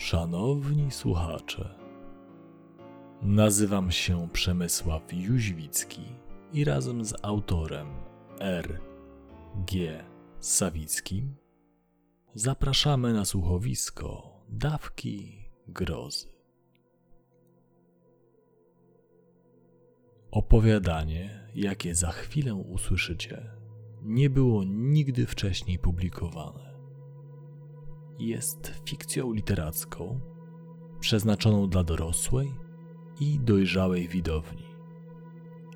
[0.00, 1.74] Szanowni słuchacze,
[3.22, 6.02] nazywam się Przemysław Jóźwicki
[6.52, 7.86] i razem z autorem
[8.38, 8.80] R.
[9.66, 10.04] G.
[10.38, 11.36] Sawickim
[12.34, 16.28] zapraszamy na słuchowisko Dawki Grozy.
[20.30, 23.50] Opowiadanie, jakie za chwilę usłyszycie,
[24.02, 26.69] nie było nigdy wcześniej publikowane
[28.20, 30.20] jest fikcją literacką
[31.00, 32.54] przeznaczoną dla dorosłej
[33.20, 34.64] i dojrzałej widowni,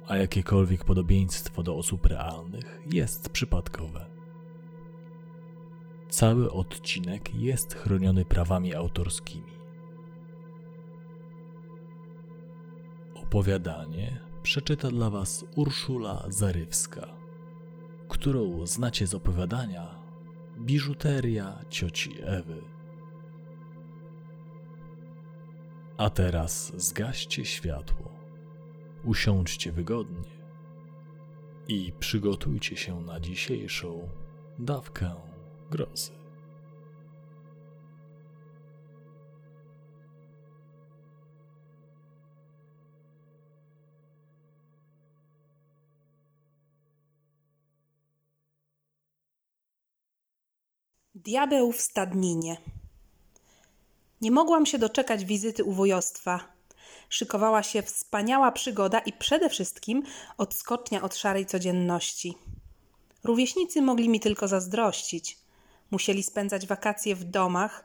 [0.08, 4.06] a jakiekolwiek podobieństwo do osób realnych jest przypadkowe.
[6.08, 9.52] Cały odcinek jest chroniony prawami autorskimi.
[13.14, 17.06] Opowiadanie przeczyta dla Was Urszula Zarywska,
[18.08, 20.03] którą znacie z opowiadania
[20.58, 22.62] biżuteria cioci Ewy.
[25.96, 28.12] A teraz zgaście światło,
[29.04, 30.30] usiądźcie wygodnie
[31.68, 34.08] i przygotujcie się na dzisiejszą
[34.58, 35.14] dawkę
[35.70, 36.23] grozy.
[51.24, 52.56] Diabeł w stadninie.
[54.20, 56.40] Nie mogłam się doczekać wizyty u wujostwa.
[57.08, 60.02] Szykowała się wspaniała przygoda i przede wszystkim
[60.38, 62.34] odskocznia od szarej codzienności.
[63.24, 65.38] Rówieśnicy mogli mi tylko zazdrościć.
[65.90, 67.84] Musieli spędzać wakacje w domach,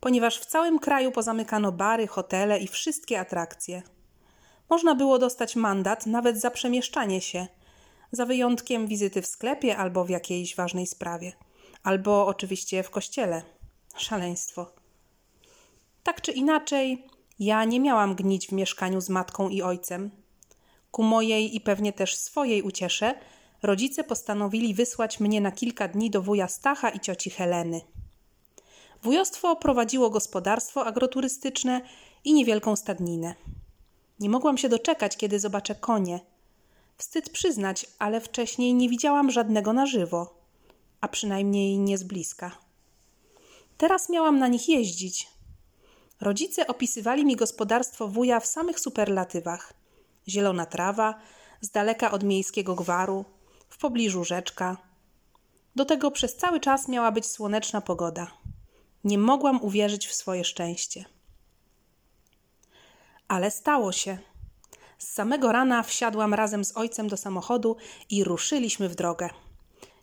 [0.00, 3.82] ponieważ w całym kraju pozamykano bary, hotele i wszystkie atrakcje.
[4.70, 7.46] Można było dostać mandat nawet za przemieszczanie się,
[8.12, 11.32] za wyjątkiem wizyty w sklepie albo w jakiejś ważnej sprawie
[11.82, 13.42] albo oczywiście w kościele.
[13.96, 14.72] Szaleństwo.
[16.02, 17.06] Tak czy inaczej,
[17.38, 20.10] ja nie miałam gnić w mieszkaniu z matką i ojcem.
[20.90, 23.14] Ku mojej i pewnie też swojej uciesze,
[23.62, 27.80] rodzice postanowili wysłać mnie na kilka dni do wuja Stacha i cioci Heleny.
[29.02, 31.80] Wujostwo prowadziło gospodarstwo agroturystyczne
[32.24, 33.34] i niewielką stadninę.
[34.20, 36.20] Nie mogłam się doczekać, kiedy zobaczę konie.
[36.96, 40.39] Wstyd przyznać, ale wcześniej nie widziałam żadnego na żywo
[41.00, 42.58] a przynajmniej nie z bliska.
[43.76, 45.28] Teraz miałam na nich jeździć.
[46.20, 49.72] Rodzice opisywali mi gospodarstwo wuja w samych superlatywach:
[50.28, 51.14] zielona trawa,
[51.60, 53.24] z daleka od miejskiego gwaru,
[53.68, 54.76] w pobliżu rzeczka.
[55.76, 58.30] Do tego przez cały czas miała być słoneczna pogoda.
[59.04, 61.04] Nie mogłam uwierzyć w swoje szczęście.
[63.28, 64.18] Ale stało się.
[64.98, 67.76] Z samego rana wsiadłam razem z ojcem do samochodu
[68.10, 69.30] i ruszyliśmy w drogę.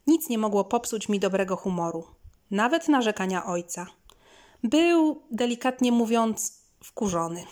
[0.07, 2.07] Nic nie mogło popsuć mi dobrego humoru,
[2.51, 3.88] nawet narzekania ojca.
[4.63, 7.44] Był, delikatnie mówiąc, wkurzony.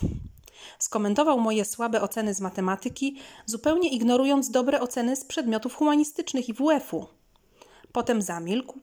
[0.79, 7.07] Skomentował moje słabe oceny z matematyki, zupełnie ignorując dobre oceny z przedmiotów humanistycznych i WF-u.
[7.91, 8.79] Potem zamilkł,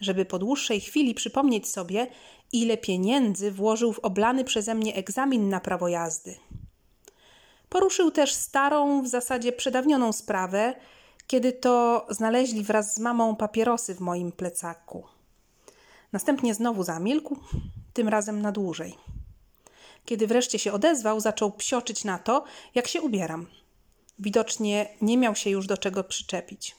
[0.00, 2.06] żeby po dłuższej chwili przypomnieć sobie,
[2.52, 6.36] ile pieniędzy włożył w oblany przeze mnie egzamin na prawo jazdy.
[7.68, 10.74] Poruszył też starą, w zasadzie przedawnioną sprawę,
[11.30, 15.04] kiedy to znaleźli wraz z mamą papierosy w moim plecaku.
[16.12, 17.36] Następnie znowu zamilkł,
[17.92, 18.98] tym razem na dłużej.
[20.04, 23.46] Kiedy wreszcie się odezwał, zaczął psioczyć na to, jak się ubieram.
[24.18, 26.76] Widocznie nie miał się już do czego przyczepić.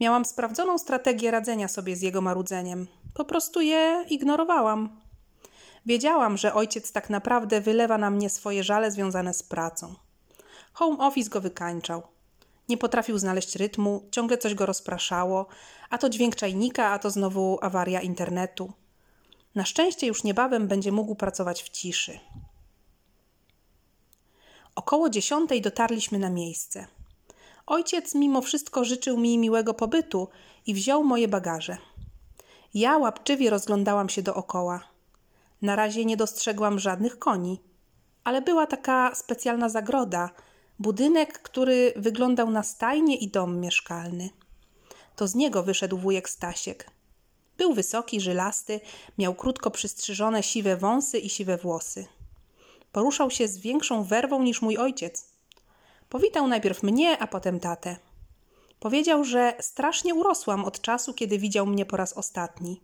[0.00, 2.86] Miałam sprawdzoną strategię radzenia sobie z jego marudzeniem.
[3.14, 5.00] Po prostu je ignorowałam.
[5.86, 9.94] Wiedziałam, że ojciec tak naprawdę wylewa na mnie swoje żale związane z pracą.
[10.72, 12.11] Home office go wykańczał.
[12.72, 15.46] Nie potrafił znaleźć rytmu, ciągle coś go rozpraszało,
[15.90, 18.72] a to dźwięk czajnika, a to znowu awaria internetu.
[19.54, 22.20] Na szczęście już niebawem będzie mógł pracować w ciszy.
[24.74, 26.86] Około dziesiątej dotarliśmy na miejsce.
[27.66, 30.28] Ojciec mimo wszystko życzył mi miłego pobytu
[30.66, 31.76] i wziął moje bagaże.
[32.74, 34.80] Ja łapczywie rozglądałam się dookoła.
[35.62, 37.60] Na razie nie dostrzegłam żadnych koni,
[38.24, 40.30] ale była taka specjalna zagroda–
[40.82, 44.30] Budynek, który wyglądał na stajnię i dom mieszkalny.
[45.16, 46.90] To z niego wyszedł wujek Stasiek.
[47.56, 48.80] Był wysoki, żylasty,
[49.18, 52.06] miał krótko przystrzyżone siwe wąsy i siwe włosy.
[52.92, 55.28] Poruszał się z większą werwą niż mój ojciec.
[56.08, 57.96] Powitał najpierw mnie, a potem tatę.
[58.80, 62.80] Powiedział, że strasznie urosłam od czasu, kiedy widział mnie po raz ostatni.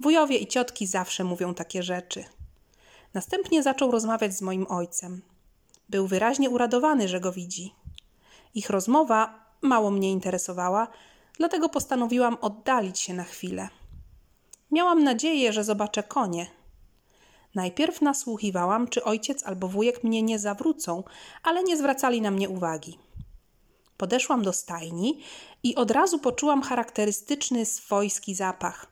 [0.00, 2.24] Wujowie i ciotki zawsze mówią takie rzeczy.
[3.14, 5.33] Następnie zaczął rozmawiać z moim ojcem.
[5.88, 7.74] Był wyraźnie uradowany, że go widzi.
[8.54, 10.88] Ich rozmowa mało mnie interesowała,
[11.38, 13.68] dlatego postanowiłam oddalić się na chwilę.
[14.70, 16.46] Miałam nadzieję, że zobaczę konie.
[17.54, 21.02] Najpierw nasłuchiwałam, czy ojciec albo wujek mnie nie zawrócą,
[21.42, 22.98] ale nie zwracali na mnie uwagi.
[23.96, 25.20] Podeszłam do stajni
[25.62, 28.86] i od razu poczułam charakterystyczny swojski zapach.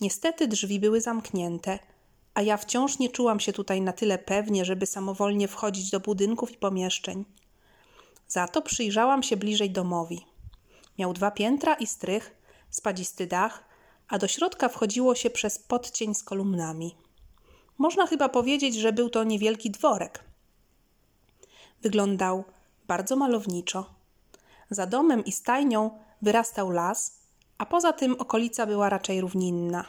[0.00, 1.78] Niestety drzwi były zamknięte,
[2.34, 6.52] a ja wciąż nie czułam się tutaj na tyle pewnie, żeby samowolnie wchodzić do budynków
[6.52, 7.24] i pomieszczeń.
[8.28, 10.26] Za to przyjrzałam się bliżej domowi.
[10.98, 12.34] Miał dwa piętra i strych,
[12.70, 13.64] spadzisty dach,
[14.08, 16.94] a do środka wchodziło się przez podcień z kolumnami.
[17.78, 20.24] Można chyba powiedzieć, że był to niewielki dworek.
[21.82, 22.44] Wyglądał
[22.86, 23.90] bardzo malowniczo.
[24.70, 25.90] Za domem i stajnią
[26.22, 27.18] wyrastał las,
[27.58, 29.84] a poza tym okolica była raczej równinna.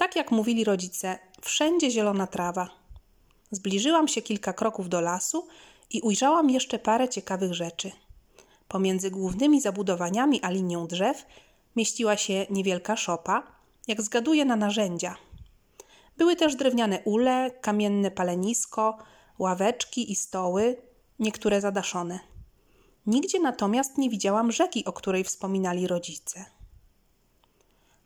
[0.00, 2.68] Tak jak mówili rodzice, wszędzie zielona trawa.
[3.50, 5.48] Zbliżyłam się kilka kroków do lasu
[5.90, 7.90] i ujrzałam jeszcze parę ciekawych rzeczy.
[8.68, 11.26] Pomiędzy głównymi zabudowaniami a linią drzew
[11.76, 13.42] mieściła się niewielka szopa,
[13.88, 15.16] jak zgaduję na narzędzia.
[16.16, 18.98] Były też drewniane ule, kamienne palenisko,
[19.38, 20.76] ławeczki i stoły,
[21.18, 22.18] niektóre zadaszone.
[23.06, 26.59] Nigdzie natomiast nie widziałam rzeki, o której wspominali rodzice.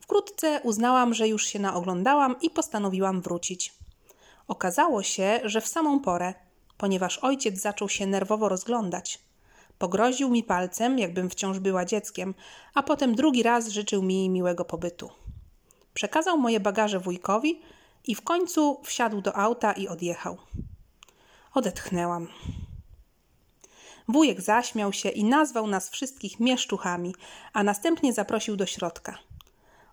[0.04, 3.74] Wkrótce uznałam, że już się naoglądałam i postanowiłam wrócić.
[4.48, 6.34] Okazało się, że w samą porę,
[6.78, 9.18] ponieważ ojciec zaczął się nerwowo rozglądać.
[9.78, 12.34] Pogroził mi palcem, jakbym wciąż była dzieckiem,
[12.74, 15.10] a potem drugi raz życzył mi miłego pobytu.
[15.94, 17.60] Przekazał moje bagaże wujkowi
[18.06, 20.36] i w końcu wsiadł do auta i odjechał.
[21.54, 22.28] Odetchnęłam.
[24.08, 27.14] Wujek zaśmiał się i nazwał nas wszystkich mieszczuchami,
[27.52, 29.18] a następnie zaprosił do środka.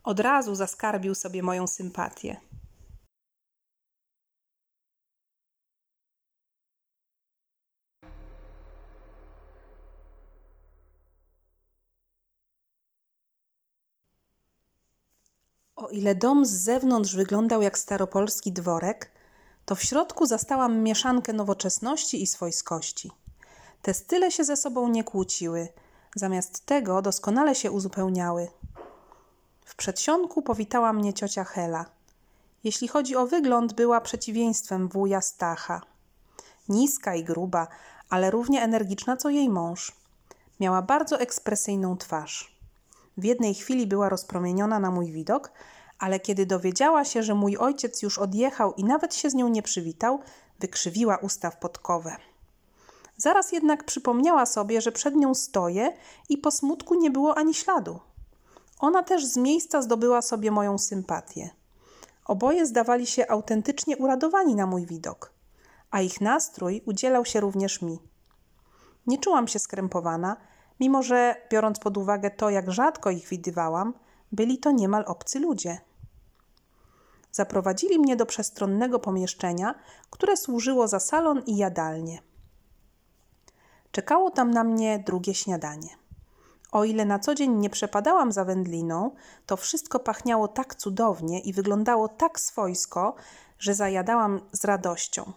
[0.04, 2.38] Od razu zaskarbił sobie moją sympatię.
[15.76, 19.12] O ile dom z zewnątrz wyglądał jak staropolski dworek,
[19.66, 23.12] to w środku zastałam mieszankę nowoczesności i swojskości.
[23.82, 25.68] Te style się ze sobą nie kłóciły,
[26.16, 28.48] zamiast tego doskonale się uzupełniały.
[29.72, 31.86] W przedsionku powitała mnie ciocia Hela.
[32.64, 35.82] Jeśli chodzi o wygląd, była przeciwieństwem wuja Stacha.
[36.70, 37.68] Niska i gruba,
[38.10, 39.92] ale równie energiczna co jej mąż.
[40.60, 42.60] Miała bardzo ekspresyjną twarz.
[43.18, 45.52] W jednej chwili była rozpromieniona na mój widok,
[46.00, 49.62] ale kiedy dowiedziała się, że mój ojciec już odjechał i nawet się z nią nie
[49.62, 50.20] przywitał,
[50.60, 52.16] wykrzywiła usta w podkowę.
[53.18, 55.94] Zaraz jednak przypomniała sobie, że przed nią stoję
[56.30, 58.00] i po smutku nie było ani śladu.
[58.82, 61.50] Ona też z miejsca zdobyła sobie moją sympatię.
[62.26, 65.34] Oboje zdawali się autentycznie uradowani na mój widok,
[65.92, 68.00] a ich nastrój udzielał się również mi.
[69.08, 70.38] Nie czułam się skrępowana,
[70.80, 73.94] mimo że, biorąc pod uwagę to, jak rzadko ich widywałam,
[74.32, 75.78] byli to niemal obcy ludzie.
[77.32, 79.76] Zaprowadzili mnie do przestronnego pomieszczenia,
[80.10, 82.22] które służyło za salon i jadalnię.
[83.92, 86.01] Czekało tam na mnie drugie śniadanie.
[86.72, 89.12] O ile na co dzień nie przepadałam za wędliną,
[89.46, 93.16] to wszystko pachniało tak cudownie i wyglądało tak swojsko,
[93.60, 95.32] że zajadałam z radością.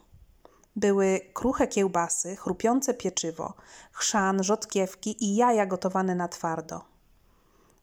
[0.76, 3.54] Były kruche kiełbasy, chrupiące pieczywo,
[3.92, 6.80] chrzan, rzodkiewki i jaja gotowane na twardo.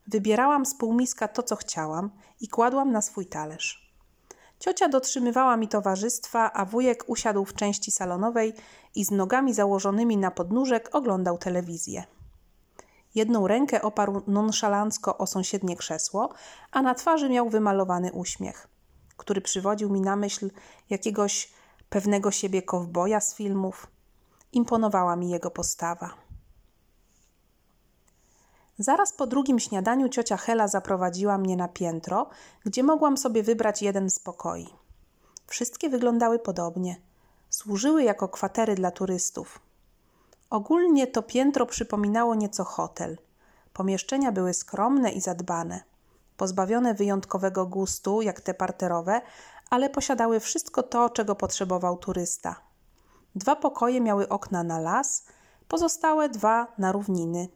[0.07, 3.91] Wybierałam z półmiska to, co chciałam i kładłam na swój talerz.
[4.59, 8.53] Ciocia dotrzymywała mi towarzystwa, a wujek usiadł w części salonowej
[8.95, 12.03] i z nogami założonymi na podnóżek oglądał telewizję.
[13.15, 16.29] Jedną rękę oparł nonszalancko o sąsiednie krzesło,
[16.71, 18.67] a na twarzy miał wymalowany uśmiech,
[19.17, 20.49] który przywodził mi na myśl
[20.89, 21.53] jakiegoś
[21.89, 23.87] pewnego siebie kowboja z filmów.
[24.51, 26.13] Imponowała mi jego postawa.
[28.79, 32.29] Zaraz po drugim śniadaniu ciocia Hela zaprowadziła mnie na piętro,
[32.65, 34.67] gdzie mogłam sobie wybrać jeden z pokoi.
[35.47, 36.95] Wszystkie wyglądały podobnie.
[37.49, 39.59] Służyły jako kwatery dla turystów.
[40.51, 43.17] Ogólnie to piętro przypominało nieco hotel.
[43.73, 45.83] Pomieszczenia były skromne i zadbane,
[46.37, 49.21] pozbawione wyjątkowego gustu, jak te parterowe,
[49.69, 52.61] ale posiadały wszystko to, czego potrzebował turysta.
[53.35, 55.25] Dwa pokoje miały okna na las,
[55.67, 57.47] pozostałe dwa na równiny.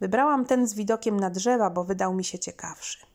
[0.00, 3.06] Wybrałam ten z widokiem na drzewa, bo wydał mi się ciekawszy.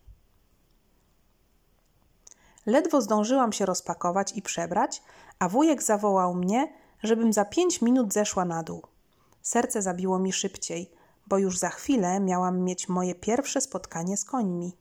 [2.66, 5.04] Ledwo zdążyłam się rozpakować i przebrać,
[5.40, 8.82] a wujek zawołał mnie, żebym za pięć minut zeszła na dół.
[9.50, 10.92] Serce zabiło mi szybciej,
[11.28, 14.78] bo już za chwilę miałam mieć moje pierwsze spotkanie z końmi.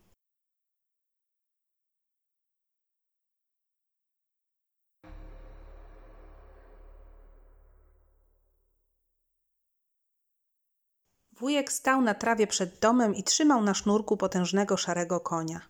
[11.32, 15.60] Wujek stał na trawie przed domem i trzymał na sznurku potężnego szarego konia.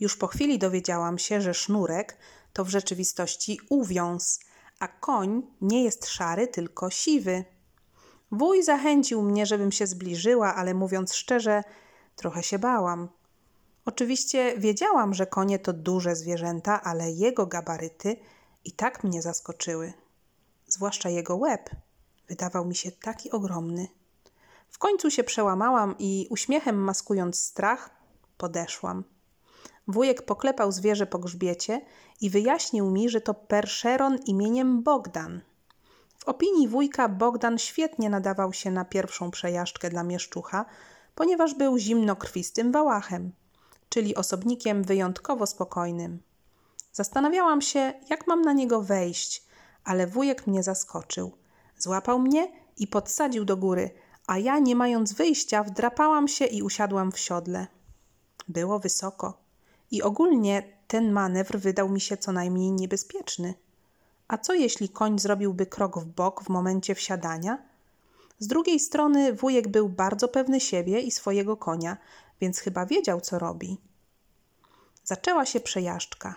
[0.00, 2.18] Już po chwili dowiedziałam się, że sznurek
[2.52, 4.40] To w rzeczywistości uwiąz,
[4.78, 7.44] a koń nie jest szary, tylko siwy.
[8.32, 11.64] Wuj zachęcił mnie, żebym się zbliżyła, ale mówiąc szczerze,
[12.16, 13.08] trochę się bałam.
[13.84, 18.16] Oczywiście wiedziałam, że konie to duże zwierzęta, ale jego gabaryty
[18.64, 19.92] i tak mnie zaskoczyły.
[20.66, 21.70] Zwłaszcza jego łeb
[22.28, 23.88] wydawał mi się taki ogromny.
[24.68, 27.90] W końcu się przełamałam i uśmiechem maskując strach,
[28.36, 29.04] podeszłam.
[29.88, 31.80] Wujek poklepał zwierzę po grzbiecie
[32.20, 35.40] i wyjaśnił mi, że to perszeron imieniem Bogdan.
[36.22, 40.64] W opinii wujka Bogdan świetnie nadawał się na pierwszą przejażdżkę dla mieszczucha,
[41.14, 43.32] ponieważ był zimnokrwistym wałachem,
[43.88, 46.22] czyli osobnikiem wyjątkowo spokojnym.
[46.92, 49.44] Zastanawiałam się, jak mam na niego wejść,
[49.84, 51.32] ale wujek mnie zaskoczył.
[51.78, 53.90] Złapał mnie i podsadził do góry,
[54.26, 57.66] a ja, nie mając wyjścia, wdrapałam się i usiadłam w siodle.
[58.48, 59.42] Było wysoko
[59.90, 63.54] i ogólnie ten manewr wydał mi się co najmniej niebezpieczny.
[64.32, 67.58] A co jeśli koń zrobiłby krok w bok w momencie wsiadania?
[68.38, 71.96] Z drugiej strony wujek był bardzo pewny siebie i swojego konia,
[72.40, 73.78] więc chyba wiedział, co robi.
[75.04, 76.34] Zaczęła się przejażdżka.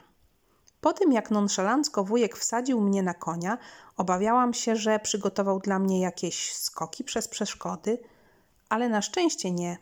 [0.81, 3.57] Po tym, jak nonszalancko wujek wsadził mnie na konia,
[3.97, 7.97] obawiałam się, że przygotował dla mnie jakieś skoki przez przeszkody,
[8.69, 9.77] ale na szczęście nie.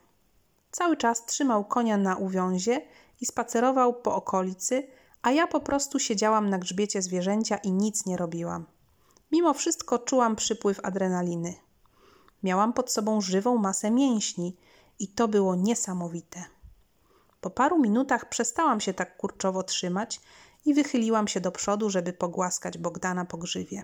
[0.71, 2.81] Cały czas trzymał konia na uwiązie
[3.21, 4.87] i spacerował po okolicy,
[5.23, 8.65] a ja po prostu siedziałam na grzbiecie zwierzęcia i nic nie robiłam.
[9.31, 11.55] Mimo wszystko czułam przypływ adrenaliny.
[12.43, 14.57] Miałam pod sobą żywą masę mięśni
[14.99, 16.43] i to było niesamowite.
[17.41, 20.21] Po paru minutach przestałam się tak kurczowo trzymać
[20.65, 23.83] i wychyliłam się do przodu, żeby pogłaskać Bogdana po grzywie.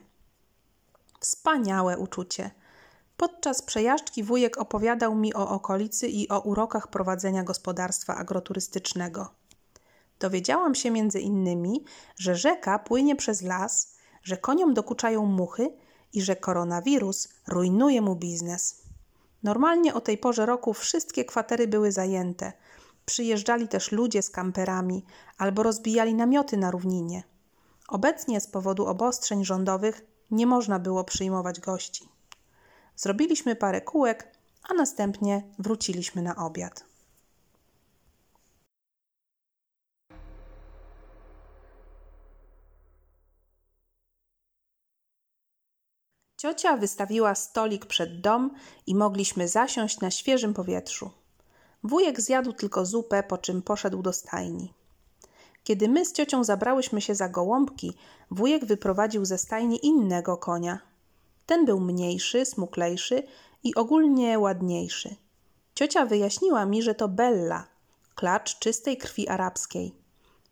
[1.20, 2.52] Wspaniałe uczucie.
[3.18, 9.30] Podczas przejażdżki wujek opowiadał mi o okolicy i o urokach prowadzenia gospodarstwa agroturystycznego.
[10.20, 11.84] Dowiedziałam się między innymi,
[12.16, 15.78] że rzeka płynie przez las, że koniom dokuczają muchy
[16.14, 18.82] i że koronawirus rujnuje mu biznes.
[19.44, 22.54] Normalnie o tej porze roku wszystkie kwatery były zajęte.
[23.06, 25.06] Przyjeżdżali też ludzie z kamperami
[25.38, 27.24] albo rozbijali namioty na równinie.
[27.88, 32.10] Obecnie z powodu obostrzeń rządowych nie można było przyjmować gości.
[32.96, 34.38] Zrobiliśmy parę kółek,
[34.70, 36.86] a następnie wróciliśmy na obiad.
[46.42, 48.52] Ciocia wystawiła stolik przed dom
[48.88, 51.12] i mogliśmy zasiąść na świeżym powietrzu.
[51.84, 54.74] Wujek zjadł tylko zupę, po czym poszedł do stajni.
[55.64, 57.94] Kiedy my z ciocią zabrałyśmy się za gołąbki,
[58.32, 60.80] wujek wyprowadził ze stajni innego konia.
[61.46, 63.24] Ten był mniejszy, smuklejszy
[63.64, 65.16] i ogólnie ładniejszy.
[65.76, 67.68] Ciocia wyjaśniła mi, że to Bella,
[68.16, 69.96] klacz czystej krwi arabskiej.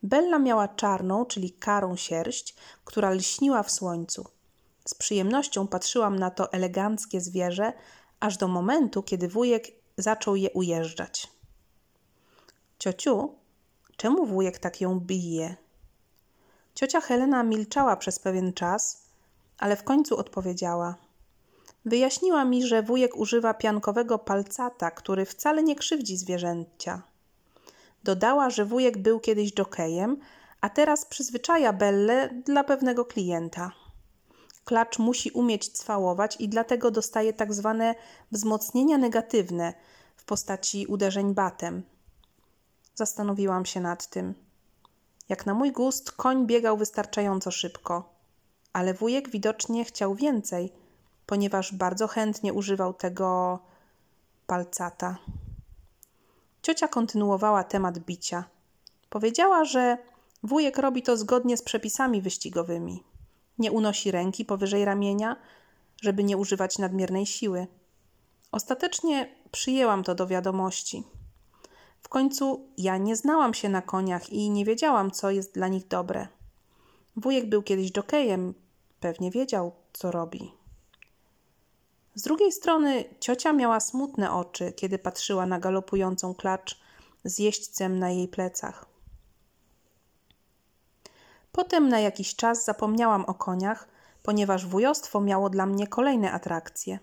[0.03, 4.36] Bella miała czarną, czyli karą sierść, która lśniła w słońcu.
[4.87, 7.73] Z przyjemnością patrzyłam na to eleganckie zwierzę,
[8.19, 9.67] aż do momentu, kiedy wujek
[9.97, 11.27] zaczął je ujeżdżać.
[12.79, 13.35] Ciociu,
[13.97, 15.55] czemu wujek tak ją bije?
[16.75, 19.03] Ciocia Helena milczała przez pewien czas,
[19.57, 20.95] ale w końcu odpowiedziała.
[21.85, 27.01] Wyjaśniła mi, że wujek używa piankowego palcata, który wcale nie krzywdzi zwierzęcia.
[28.03, 30.17] Dodała, że wujek był kiedyś jokejem,
[30.61, 33.71] a teraz przyzwyczaja Belle dla pewnego klienta.
[34.67, 37.95] Klacz musi umieć cwałować i dlatego dostaje tak zwane
[38.31, 39.73] wzmocnienia negatywne
[40.15, 41.83] w postaci uderzeń batem.
[42.95, 44.33] Zastanowiłam się nad tym.
[45.29, 48.13] Jak na mój gust, koń biegał wystarczająco szybko,
[48.73, 50.73] ale wujek widocznie chciał więcej,
[51.25, 53.59] ponieważ bardzo chętnie używał tego
[54.47, 55.17] palcata.
[56.61, 58.43] Ciocia kontynuowała temat bicia.
[59.09, 59.97] Powiedziała, że
[60.43, 63.03] wujek robi to zgodnie z przepisami wyścigowymi
[63.59, 65.35] nie unosi ręki powyżej ramienia,
[66.01, 67.67] żeby nie używać nadmiernej siły.
[68.51, 71.03] Ostatecznie przyjęłam to do wiadomości.
[72.01, 75.87] W końcu ja nie znałam się na koniach i nie wiedziałam, co jest dla nich
[75.87, 76.27] dobre.
[77.15, 78.53] Wujek był kiedyś jokejem,
[78.99, 80.51] pewnie wiedział, co robi.
[82.15, 86.79] Z drugiej strony ciocia miała smutne oczy, kiedy patrzyła na galopującą klacz
[87.23, 88.85] z jeźdźcem na jej plecach.
[91.57, 93.87] Potem na jakiś czas zapomniałam o koniach,
[94.23, 96.99] ponieważ wujostwo miało dla mnie kolejne atrakcje.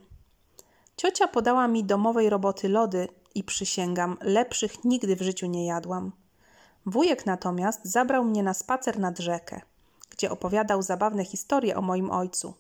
[0.96, 6.12] Ciocia podała mi domowej roboty lody i przysięgam, lepszych nigdy w życiu nie jadłam.
[6.87, 9.61] Wujek natomiast zabrał mnie na spacer nad rzekę,
[10.11, 12.54] gdzie opowiadał zabawne historie o moim ojcu.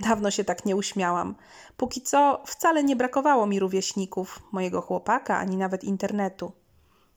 [0.00, 1.34] Dawno się tak nie uśmiałam.
[1.76, 6.52] Póki co wcale nie brakowało mi rówieśników, mojego chłopaka, ani nawet internetu.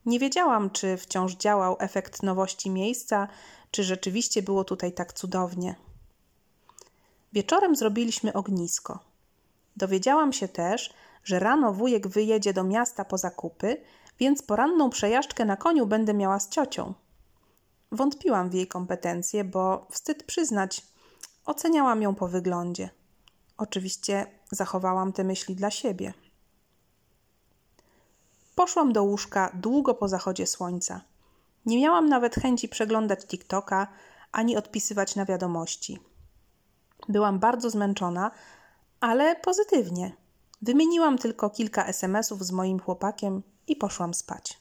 [0.05, 3.27] Nie wiedziałam, czy wciąż działał efekt nowości miejsca,
[3.75, 5.75] czy rzeczywiście było tutaj tak cudownie.
[7.33, 8.99] Wieczorem zrobiliśmy ognisko.
[9.75, 13.77] Dowiedziałam się też, że rano wujek wyjedzie do miasta po zakupy,
[14.19, 16.93] więc poranną przejażdżkę na koniu będę miała z ciocią.
[17.91, 20.81] Wątpiłam w jej kompetencje, bo wstyd przyznać,
[21.45, 22.89] oceniałam ją po wyglądzie.
[23.57, 26.13] Oczywiście zachowałam te myśli dla siebie.
[28.55, 31.01] Poszłam do łóżka długo po zachodzie słońca.
[31.65, 33.87] Nie miałam nawet chęci przeglądać TikToka
[34.31, 35.99] ani odpisywać na wiadomości.
[37.09, 38.31] Byłam bardzo zmęczona,
[38.99, 40.15] ale pozytywnie.
[40.61, 44.59] Wymieniłam tylko kilka SMS-ów z moim chłopakiem i poszłam spać.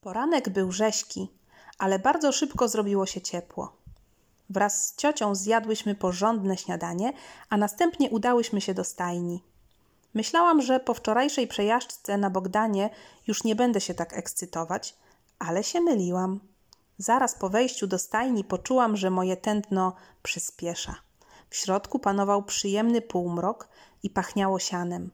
[0.00, 1.28] Poranek był rześki,
[1.78, 3.79] ale bardzo szybko zrobiło się ciepło.
[4.50, 7.12] Wraz z ciocią zjadłyśmy porządne śniadanie,
[7.48, 9.42] a następnie udałyśmy się do stajni.
[10.14, 12.90] Myślałam, że po wczorajszej przejażdżce na Bogdanie
[13.26, 14.96] już nie będę się tak ekscytować,
[15.38, 16.40] ale się myliłam.
[16.98, 19.92] Zaraz po wejściu do stajni poczułam, że moje tętno
[20.22, 20.94] przyspiesza.
[21.50, 23.68] W środku panował przyjemny półmrok
[24.02, 25.10] i pachniało sianem.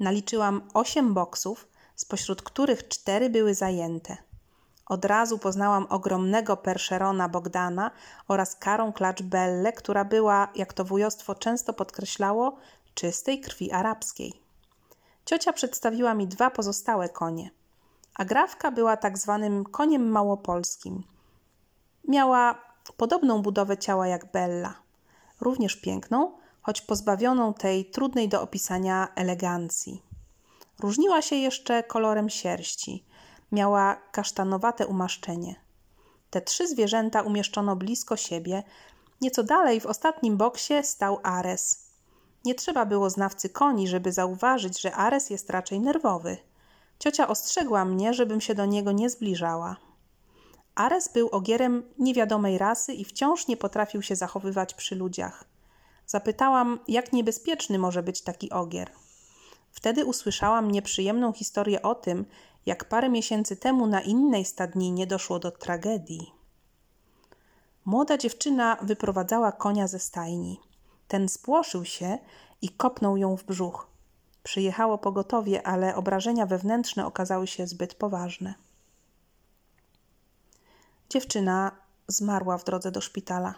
[0.00, 4.16] Naliczyłam osiem boksów, spośród których cztery były zajęte.
[4.86, 7.90] Od razu poznałam ogromnego perszerona Bogdana
[8.28, 12.56] oraz karą klacz Belle, która była, jak to wujostwo często podkreślało,
[12.94, 14.42] czystej krwi arabskiej.
[15.24, 17.50] Ciocia przedstawiła mi dwa pozostałe konie.
[18.14, 21.02] Agrawka była tak zwanym koniem małopolskim.
[22.08, 22.58] Miała
[22.96, 24.74] podobną budowę ciała jak Bella,
[25.40, 30.02] również piękną, choć pozbawioną tej trudnej do opisania elegancji.
[30.80, 33.04] Różniła się jeszcze kolorem sierści.
[33.52, 35.54] Miała kasztanowate umaszczenie.
[36.30, 38.62] Te trzy zwierzęta umieszczono blisko siebie.
[39.20, 41.90] Nieco dalej w ostatnim boksie stał Ares.
[42.44, 46.36] Nie trzeba było znawcy koni, żeby zauważyć, że Ares jest raczej nerwowy.
[46.98, 49.76] Ciocia ostrzegła mnie, żebym się do niego nie zbliżała.
[50.74, 55.44] Ares był ogierem niewiadomej rasy i wciąż nie potrafił się zachowywać przy ludziach.
[56.06, 58.90] Zapytałam, jak niebezpieczny może być taki ogier.
[59.72, 62.24] Wtedy usłyszałam nieprzyjemną historię o tym,
[62.66, 66.32] jak parę miesięcy temu na innej stadninie doszło do tragedii.
[67.84, 70.60] Młoda dziewczyna wyprowadzała konia ze stajni.
[71.08, 72.18] Ten spłoszył się
[72.62, 73.86] i kopnął ją w brzuch.
[74.42, 78.54] Przyjechało pogotowie, ale obrażenia wewnętrzne okazały się zbyt poważne.
[81.10, 81.72] Dziewczyna
[82.08, 83.54] zmarła w drodze do szpitala.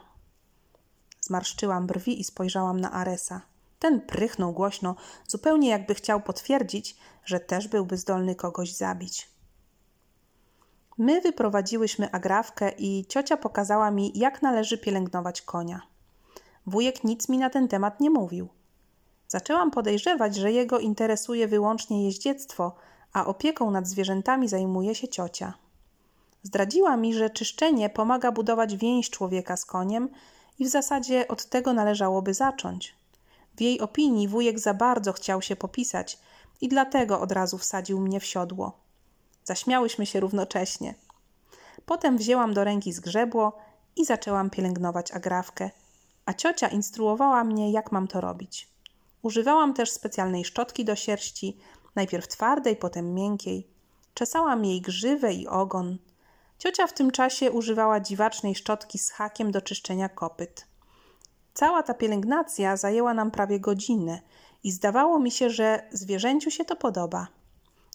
[1.21, 3.41] Zmarszczyłam brwi i spojrzałam na Aresa.
[3.85, 4.97] Ten prychnął głośno,
[5.29, 9.29] zupełnie jakby chciał potwierdzić, że też byłby zdolny kogoś zabić.
[10.99, 15.81] My wyprowadziłyśmy agrawkę i ciocia pokazała mi, jak należy pielęgnować konia.
[16.67, 18.49] Wujek nic mi na ten temat nie mówił.
[19.29, 22.75] Zaczęłam podejrzewać, że jego interesuje wyłącznie jeździectwo,
[23.13, 25.55] a opieką nad zwierzętami zajmuje się ciocia.
[26.43, 30.09] Zdradziła mi, że czyszczenie pomaga budować więź człowieka z koniem
[30.59, 33.04] i w zasadzie od tego należałoby zacząć.
[33.57, 36.19] W jej opinii wujek za bardzo chciał się popisać
[36.61, 38.79] i dlatego od razu wsadził mnie w siodło.
[39.45, 40.95] Zaśmiałyśmy się równocześnie.
[41.87, 43.59] Potem wzięłam do ręki zgrzebło
[43.97, 45.71] i zaczęłam pielęgnować agrawkę,
[46.27, 48.69] a ciocia instruowała mnie, jak mam to robić.
[49.23, 51.59] Używałam też specjalnej szczotki do sierści,
[51.95, 53.69] najpierw twardej, potem miękkiej.
[54.15, 55.99] Czesałam jej grzywę i ogon.
[56.59, 60.67] Ciocia w tym czasie używała dziwacznej szczotki z hakiem do czyszczenia kopyt.
[61.55, 64.21] Cała ta pielęgnacja zajęła nam prawie godzinę
[64.65, 67.27] i zdawało mi się, że zwierzęciu się to podoba.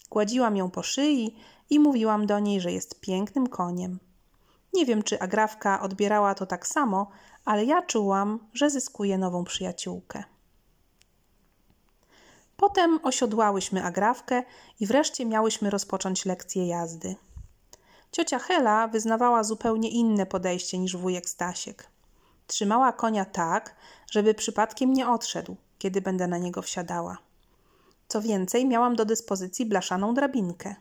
[0.09, 1.35] Gładziłam ją po szyi
[1.69, 3.99] i mówiłam do niej, że jest pięknym koniem.
[4.73, 7.09] Nie wiem, czy Agrawka odbierała to tak samo,
[7.45, 10.23] ale ja czułam, że zyskuje nową przyjaciółkę.
[12.57, 14.43] Potem osiodłałyśmy Agrawkę
[14.79, 17.15] i wreszcie miałyśmy rozpocząć lekcję jazdy.
[18.11, 21.98] Ciocia Hela wyznawała zupełnie inne podejście niż wujek Stasiek.
[22.49, 23.75] Trzymała konia tak,
[24.11, 27.17] żeby przypadkiem nie odszedł, kiedy będę na niego wsiadała.
[28.07, 30.75] Co więcej, miałam do dyspozycji blaszaną drabinkę.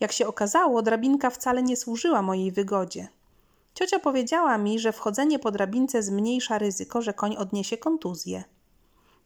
[0.00, 3.08] Jak się okazało, drabinka wcale nie służyła mojej wygodzie.
[3.74, 8.44] Ciocia powiedziała mi, że wchodzenie po drabince zmniejsza ryzyko, że koń odniesie kontuzję.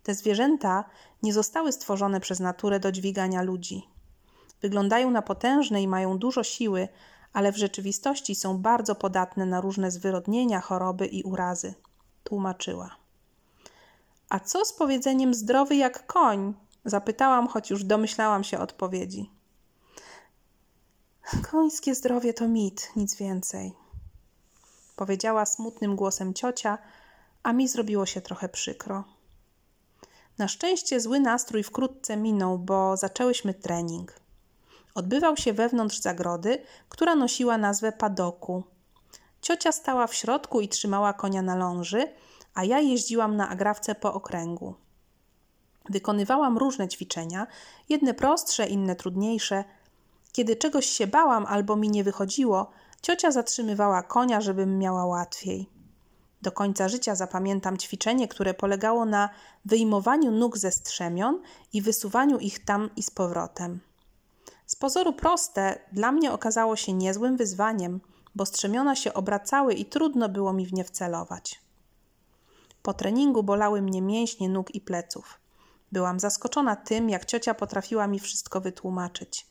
[0.03, 0.85] Te zwierzęta
[1.23, 3.89] nie zostały stworzone przez naturę do dźwigania ludzi.
[4.63, 6.89] Wyglądają na potężne i mają dużo siły,
[7.33, 11.75] ale w rzeczywistości są bardzo podatne na różne zwyrodnienia, choroby i urazy,
[12.25, 12.97] tłumaczyła.
[14.29, 16.55] A co z powiedzeniem zdrowy jak koń?
[16.85, 19.31] Zapytałam, choć już domyślałam się odpowiedzi.
[21.51, 23.73] Końskie zdrowie to mit, nic więcej.
[24.97, 26.79] Powiedziała smutnym głosem ciocia,
[27.43, 29.05] a mi zrobiło się trochę przykro.
[30.39, 34.21] Na szczęście zły nastrój wkrótce minął, bo zaczęłyśmy trening.
[34.99, 38.63] Odbywał się wewnątrz zagrody, która nosiła nazwę padoku.
[39.41, 42.13] Ciocia stała w środku i trzymała konia na ląży,
[42.55, 44.75] a ja jeździłam na agrawce po okręgu.
[45.89, 47.47] Wykonywałam różne ćwiczenia,
[47.89, 49.65] jedne prostsze, inne trudniejsze.
[50.33, 52.71] Kiedy czegoś się bałam albo mi nie wychodziło,
[53.03, 55.71] ciocia zatrzymywała konia, żebym miała łatwiej.
[56.43, 59.29] Do końca życia zapamiętam ćwiczenie, które polegało na
[59.65, 63.88] wyjmowaniu nóg ze strzemion i wysuwaniu ich tam i z powrotem.
[64.69, 68.01] Z pozoru proste, dla mnie okazało się niezłym wyzwaniem,
[68.35, 71.61] bo strzemiona się obracały i trudno było mi w nie wcelować.
[72.83, 75.41] Po treningu bolały mnie mięśnie nóg i pleców.
[75.93, 79.47] Byłam zaskoczona tym, jak ciocia potrafiła mi wszystko wytłumaczyć.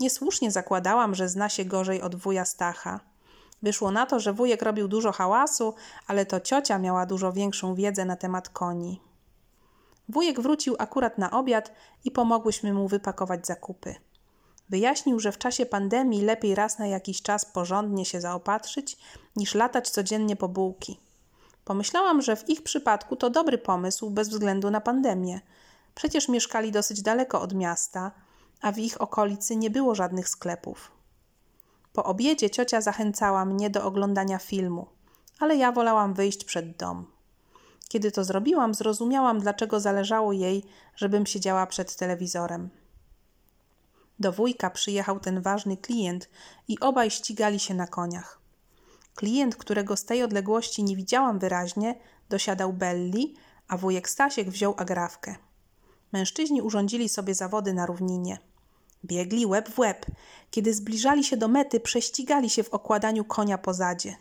[0.00, 3.00] Niesłusznie zakładałam, że zna się gorzej od wuja Stacha.
[3.62, 5.74] Wyszło na to, że wujek robił dużo hałasu,
[6.06, 9.00] ale to ciocia miała dużo większą wiedzę na temat koni.
[10.08, 11.72] Wujek wrócił akurat na obiad
[12.04, 13.94] i pomogłyśmy mu wypakować zakupy.
[14.68, 18.98] Wyjaśnił, że w czasie pandemii lepiej raz na jakiś czas porządnie się zaopatrzyć,
[19.36, 20.98] niż latać codziennie po bułki.
[21.64, 25.40] Pomyślałam, że w ich przypadku to dobry pomysł bez względu na pandemię.
[25.94, 28.10] Przecież mieszkali dosyć daleko od miasta,
[28.60, 30.92] a w ich okolicy nie było żadnych sklepów.
[31.92, 34.86] Po obiedzie ciocia zachęcała mnie do oglądania filmu,
[35.38, 37.06] ale ja wolałam wyjść przed dom.
[37.88, 40.64] Kiedy to zrobiłam, zrozumiałam, dlaczego zależało jej,
[40.96, 42.70] żebym siedziała przed telewizorem.
[44.20, 46.30] Do wujka przyjechał ten ważny klient
[46.68, 48.40] i obaj ścigali się na koniach.
[49.14, 51.94] Klient, którego z tej odległości nie widziałam wyraźnie,
[52.28, 53.34] dosiadał Belli,
[53.68, 55.36] a wujek Stasiek wziął agrawkę.
[56.12, 58.38] Mężczyźni urządzili sobie zawody na równinie.
[59.04, 60.06] Biegli łeb w łeb.
[60.50, 64.16] Kiedy zbliżali się do mety, prześcigali się w okładaniu konia po zadzie.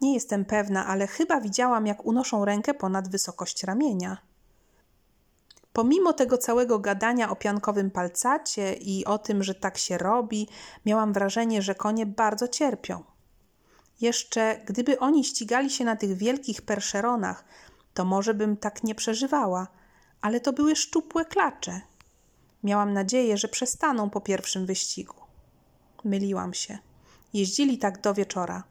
[0.00, 4.29] Nie jestem pewna, ale chyba widziałam, jak unoszą rękę ponad wysokość ramienia.
[5.72, 10.48] Pomimo tego całego gadania o piankowym palcacie i o tym, że tak się robi,
[10.86, 13.04] miałam wrażenie, że konie bardzo cierpią.
[14.00, 17.44] Jeszcze gdyby oni ścigali się na tych wielkich perszeronach,
[17.94, 19.66] to może bym tak nie przeżywała,
[20.20, 21.80] ale to były szczupłe klacze.
[22.62, 25.14] Miałam nadzieję, że przestaną po pierwszym wyścigu.
[26.04, 26.78] Myliłam się.
[27.32, 28.64] Jeździli tak do wieczora.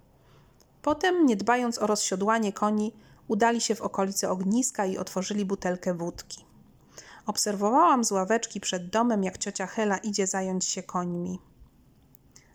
[0.82, 2.94] Potem, nie dbając o rozsiodłanie koni,
[3.28, 6.49] udali się w okolice ogniska i otworzyli butelkę wódki.
[7.30, 11.40] Obserwowałam z ławeczki przed domem, jak ciocia Hela idzie zająć się końmi.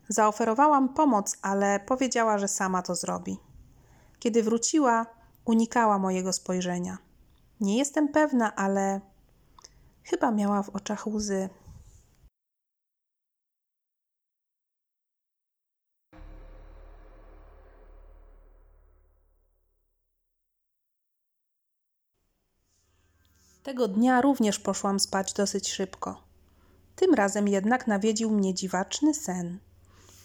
[0.09, 3.39] Zaoferowałam pomoc, ale powiedziała, że sama to zrobi.
[4.19, 5.07] Kiedy wróciła,
[5.45, 6.99] unikała mojego spojrzenia.
[7.61, 9.01] Nie jestem pewna, ale
[10.03, 11.49] chyba miała w oczach łzy.
[23.65, 26.23] Tego dnia również poszłam spać dosyć szybko.
[26.97, 29.59] Tym razem jednak nawiedził mnie dziwaczny sen.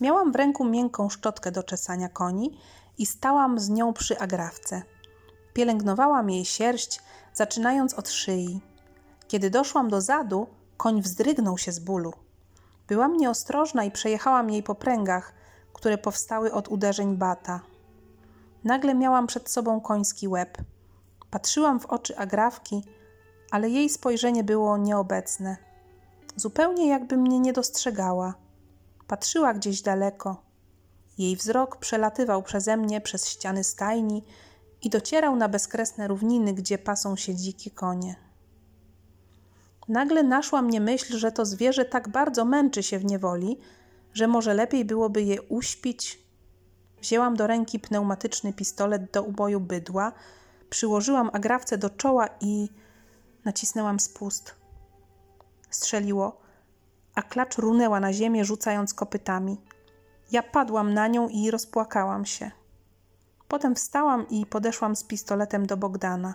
[0.02, 2.58] Miałam w ręku miękką szczotkę do czesania koni
[2.97, 4.82] i stałam z nią przy agrawce.
[5.54, 7.02] Pielęgnowałam jej sierść,
[7.34, 8.62] zaczynając od szyi.
[9.28, 10.47] Kiedy doszłam do zadu,
[10.78, 12.13] koń wzdrygnął się z bólu.
[12.88, 15.34] Byłam nieostrożna i przejechałam jej po pręgach,
[15.73, 17.62] które powstały od uderzeń bata.
[18.63, 20.58] Nagle miałam przed sobą koński łeb.
[21.32, 22.84] Patrzyłam w oczy agrawki,
[23.52, 25.58] ale jej spojrzenie było nieobecne.
[26.36, 28.34] Zupełnie jakby mnie nie dostrzegała.
[29.08, 30.44] Patrzyła gdzieś daleko.
[31.18, 34.24] Jej wzrok przelatywał przeze mnie przez ściany stajni
[34.82, 38.16] i docierał na bezkresne równiny, gdzie pasą się dzikie konie.
[39.88, 43.60] Nagle naszła mnie myśl, że to zwierzę tak bardzo męczy się w niewoli,
[44.14, 46.20] że może lepiej byłoby je uśpić.
[47.02, 50.12] Wzięłam do ręki pneumatyczny pistolet do uboju bydła,
[50.70, 52.70] przyłożyłam agrawce do czoła i
[53.45, 54.56] nacisnęłam spust.
[55.69, 56.41] Strzeliło,
[57.15, 59.62] a klacz runęła na ziemię, rzucając kopytami.
[60.32, 62.52] Ja padłam na nią i rozpłakałam się.
[63.47, 66.34] Potem wstałam i podeszłam z pistoletem do Bogdana,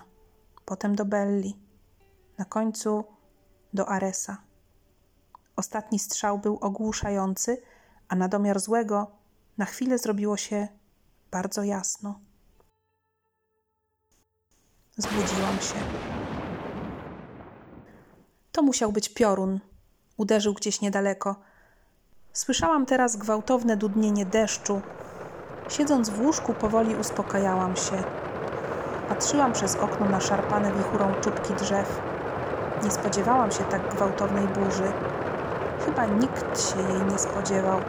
[0.65, 1.57] potem do Belli,
[2.39, 3.05] na końcu
[3.75, 4.37] do Aresa.
[5.57, 7.63] Ostatni strzał był ogłuszający,
[8.09, 9.11] a na domiar złego
[9.59, 10.69] na chwilę zrobiło się
[11.31, 12.21] bardzo jasno.
[14.97, 16.14] Zbudziłam się.
[18.55, 19.61] To musiał być piorun.
[20.17, 21.37] Uderzył gdzieś niedaleko.
[22.33, 24.81] Słyszałam teraz gwałtowne dudnienie deszczu.
[25.69, 28.03] Siedząc w łóżku, powoli uspokajałam się.
[29.09, 32.01] Patrzyłam przez okno na szarpane wichurą czubki drzew.
[32.85, 34.93] Nie spodziewałam się tak gwałtownej burzy.
[35.87, 37.81] Chyba nikt się jej nie spodziewał.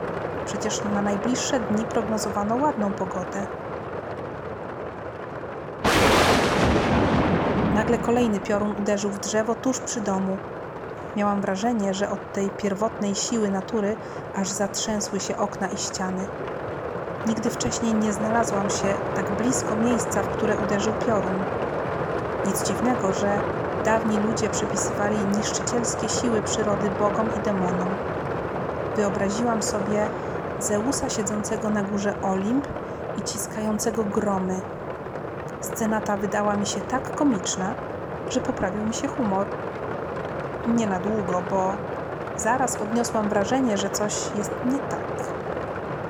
[0.46, 3.48] Przecież na najbliższe dni prognozowano ładną pogodę.
[7.86, 10.38] nagle kolejny piorun uderzył w drzewo tuż przy domu.
[11.16, 13.98] Miałam wrażenie, że od tej pierwotnej siły natury
[14.34, 16.30] aż zatrzęsły się okna i ściany.
[17.26, 21.46] Nigdy wcześniej nie znalazłam się tak blisko miejsca, w które uderzył piorun.
[22.46, 23.44] Nic dziwnego, że
[23.84, 27.98] dawni ludzie przypisywali niszczycielskie siły przyrody bogom i demonom.
[28.96, 30.12] Wyobraziłam sobie
[30.60, 32.68] Zeusa siedzącego na górze Olimp
[33.16, 34.62] i ciskającego gromy.
[35.62, 37.76] Scena ta wydała mi się tak komiczna,
[38.28, 39.52] że poprawił mi się humor.
[40.68, 41.74] Nie na długo, bo
[42.38, 45.06] zaraz odniosłam wrażenie, że coś jest nie tak.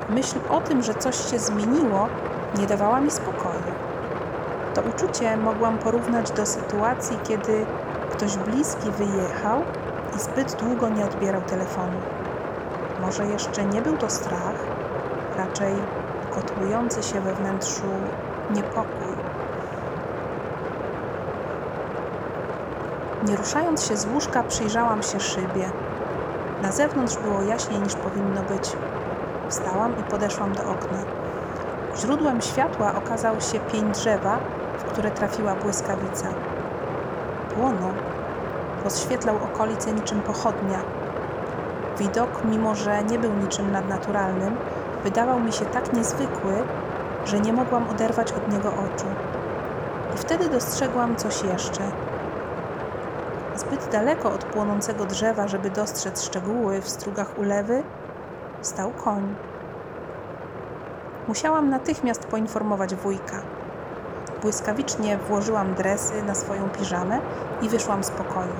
[0.09, 2.07] Myśl o tym, że coś się zmieniło,
[2.59, 3.73] nie dawała mi spokoju.
[4.73, 7.65] To uczucie mogłam porównać do sytuacji, kiedy
[8.11, 9.61] ktoś bliski wyjechał
[10.15, 11.97] i zbyt długo nie odbierał telefonu.
[13.01, 14.55] Może jeszcze nie był to strach,
[15.37, 15.73] raczej
[16.31, 17.87] kotłujący się we wnętrzu
[18.55, 19.04] niepokój.
[23.27, 25.71] Nie ruszając się z łóżka, przyjrzałam się szybie.
[26.61, 28.77] Na zewnątrz było jaśniej niż powinno być.
[29.49, 31.05] Wstałam i podeszłam do okna.
[31.97, 34.39] Źródłem światła okazał się pień drzewa,
[34.77, 36.35] w które trafiła błyskawica.
[37.49, 37.93] Płonął.
[38.83, 40.85] Rozświetlał okolice niczym pochodnia.
[41.97, 44.57] Widok, mimo że nie był niczym nadnaturalnym,
[45.03, 46.67] wydawał mi się tak niezwykły,
[47.25, 49.07] że nie mogłam oderwać od niego oczu.
[50.15, 51.91] I wtedy dostrzegłam coś jeszcze.
[53.65, 57.84] Zbyt daleko od płonącego drzewa, żeby dostrzec szczegóły w strugach ulewy,
[58.62, 59.36] stał koń.
[61.28, 63.41] Musiałam natychmiast poinformować wujka.
[64.41, 67.19] Błyskawicznie włożyłam dresy na swoją piżamę
[67.62, 68.56] i wyszłam z pokoju.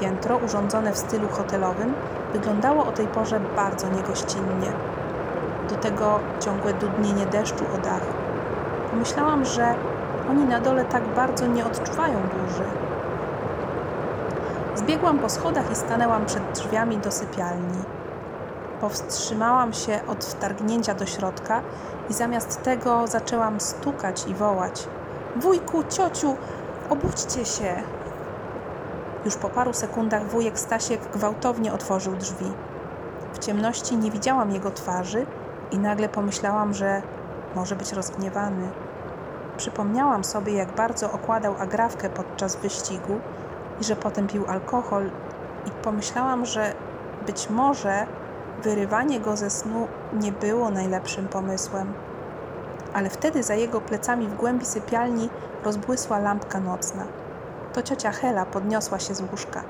[0.00, 1.94] Piętro, urządzone w stylu hotelowym,
[2.32, 4.72] wyglądało o tej porze bardzo niegościnnie.
[5.68, 8.06] Do tego ciągłe dudnienie deszczu o dach.
[8.90, 9.74] Pomyślałam, że
[10.30, 12.64] oni na dole tak bardzo nie odczuwają burzy.
[14.88, 17.82] Zbiegłam po schodach i stanęłam przed drzwiami do sypialni.
[18.80, 21.62] Powstrzymałam się od wtargnięcia do środka
[22.10, 24.88] i zamiast tego zaczęłam stukać i wołać:
[25.36, 26.36] Wujku, ciociu,
[26.90, 27.82] obudźcie się!
[29.24, 32.52] Już po paru sekundach wujek Stasiek gwałtownie otworzył drzwi.
[33.32, 35.26] W ciemności nie widziałam jego twarzy
[35.70, 37.02] i nagle pomyślałam, że
[37.54, 38.68] może być rozgniewany.
[39.56, 43.20] Przypomniałam sobie, jak bardzo okładał agrawkę podczas wyścigu
[43.80, 45.10] i że potem pił alkohol,
[45.66, 46.74] i pomyślałam, że
[47.26, 48.06] być może
[48.62, 51.92] wyrywanie go ze snu nie było najlepszym pomysłem.
[52.94, 55.30] Ale wtedy za jego plecami w głębi sypialni
[55.64, 57.04] rozbłysła lampka nocna.
[57.72, 59.62] To ciocia Hela podniosła się z łóżka.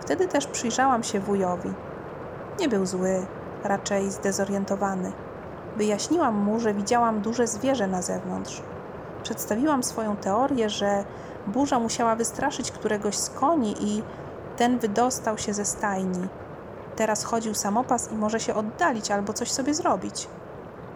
[0.00, 1.70] Wtedy też przyjrzałam się wujowi.
[2.60, 3.26] Nie był zły,
[3.64, 5.12] raczej zdezorientowany.
[5.76, 8.62] Wyjaśniłam mu, że widziałam duże zwierzę na zewnątrz.
[9.22, 11.04] Przedstawiłam swoją teorię, że
[11.46, 14.02] burza musiała wystraszyć któregoś z koni i
[14.56, 16.28] ten wydostał się ze stajni.
[16.96, 20.28] Teraz chodził samopas i może się oddalić albo coś sobie zrobić.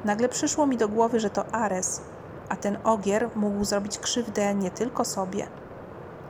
[0.05, 2.01] Nagle przyszło mi do głowy, że to Ares,
[2.49, 5.47] a ten ogier mógł zrobić krzywdę nie tylko sobie.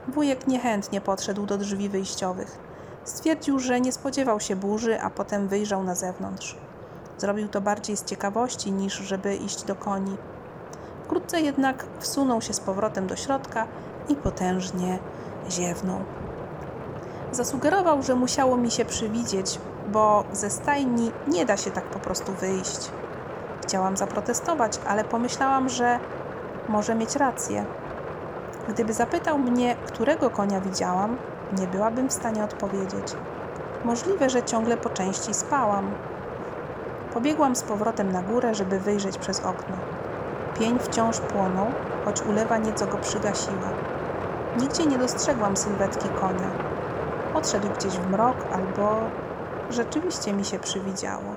[0.09, 2.59] Wujek niechętnie podszedł do drzwi wyjściowych.
[3.05, 6.57] Stwierdził, że nie spodziewał się burzy, a potem wyjrzał na zewnątrz.
[7.19, 10.17] Zrobił to bardziej z ciekawości niż żeby iść do koni.
[11.05, 13.67] Wkrótce jednak wsunął się z powrotem do środka
[14.11, 14.99] i potężnie
[15.51, 16.01] ziewnął.
[17.33, 19.59] Zasugerował, że musiało mi się przywidzieć,
[19.93, 22.91] bo ze stajni nie da się tak po prostu wyjść.
[23.63, 25.99] Chciałam zaprotestować, ale pomyślałam, że
[26.69, 27.65] może mieć rację.
[28.69, 31.17] Gdyby zapytał mnie, którego konia widziałam,
[31.59, 33.17] nie byłabym w stanie odpowiedzieć.
[33.85, 35.91] Możliwe, że ciągle po części spałam.
[37.15, 39.77] Pobiegłam z powrotem na górę, żeby wyjrzeć przez okno.
[40.59, 41.67] Pień wciąż płonął,
[42.05, 43.90] choć ulewa nieco go przygasiła.
[44.61, 46.51] Nigdzie nie dostrzegłam sylwetki konia.
[47.35, 48.97] Odszedł gdzieś w mrok albo
[49.71, 51.37] rzeczywiście mi się przywidziało.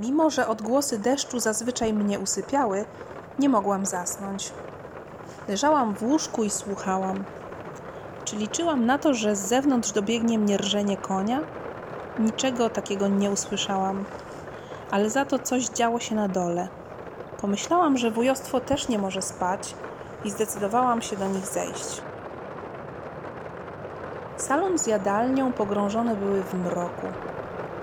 [0.00, 2.84] Mimo, że odgłosy deszczu zazwyczaj mnie usypiały,
[3.38, 4.52] nie mogłam zasnąć.
[5.48, 7.24] Leżałam w łóżku i słuchałam.
[8.24, 11.40] Czy liczyłam na to, że z zewnątrz dobiegnie mnie rżenie konia?
[12.18, 14.04] Niczego takiego nie usłyszałam,
[14.90, 16.68] ale za to coś działo się na dole.
[17.40, 19.74] Pomyślałam, że wujostwo też nie może spać
[20.24, 22.02] i zdecydowałam się do nich zejść.
[24.36, 27.06] Salon z jadalnią pogrążone były w mroku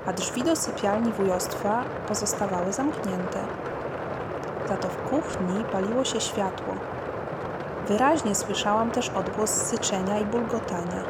[0.06, 3.40] a drzwi do sypialni wujostwa pozostawały zamknięte.
[4.68, 6.74] Za to w kuchni paliło się światło.
[7.92, 11.04] Wyraźnie słyszałam też odgłos syczenia i bulgotania.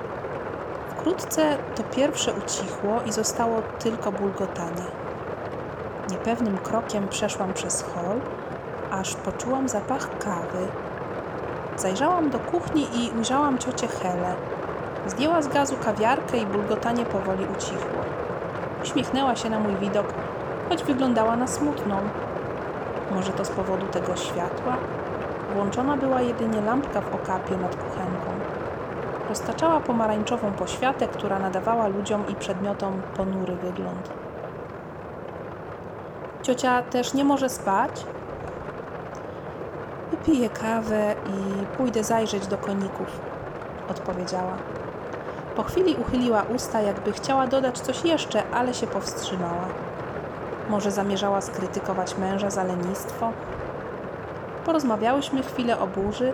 [0.89, 4.86] Wkrótce to pierwsze ucichło i zostało tylko bulgotanie.
[6.12, 8.22] Niepewnym krokiem przeszłam przez hol,
[8.91, 10.67] aż poczułam zapach kawy.
[11.78, 14.36] Zajrzałam do kuchni i ujrzałam ciocię Helę.
[15.08, 18.02] Zdjęła z gazu kawiarkę i bulgotanie powoli ucichło.
[18.84, 20.13] Uśmiechnęła się na mój widok,
[20.70, 21.98] choć wyglądała na smutną.
[23.12, 24.78] Może to z powodu tego światła?
[25.56, 28.32] Włączona była jedynie lampka w okapie nad kuchenką.
[29.30, 34.10] Roztaczała pomarańczową poświatę, która nadawała ludziom i przedmiotom ponury wygląd.
[36.42, 38.06] Ciocia też nie może spać?
[40.12, 43.20] Wypiję kawę i pójdę zajrzeć do koników,
[43.90, 44.58] odpowiedziała.
[45.56, 49.66] Po chwili uchyliła usta, jakby chciała dodać coś jeszcze, ale się powstrzymała.
[50.70, 53.32] Może zamierzała skrytykować męża za lenistwo?
[54.72, 56.34] Porozmawiałyśmy chwilę o burzy.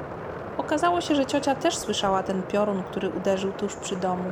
[0.57, 4.31] Okazało się, że ciocia też słyszała ten piorun, który uderzył tuż przy domu.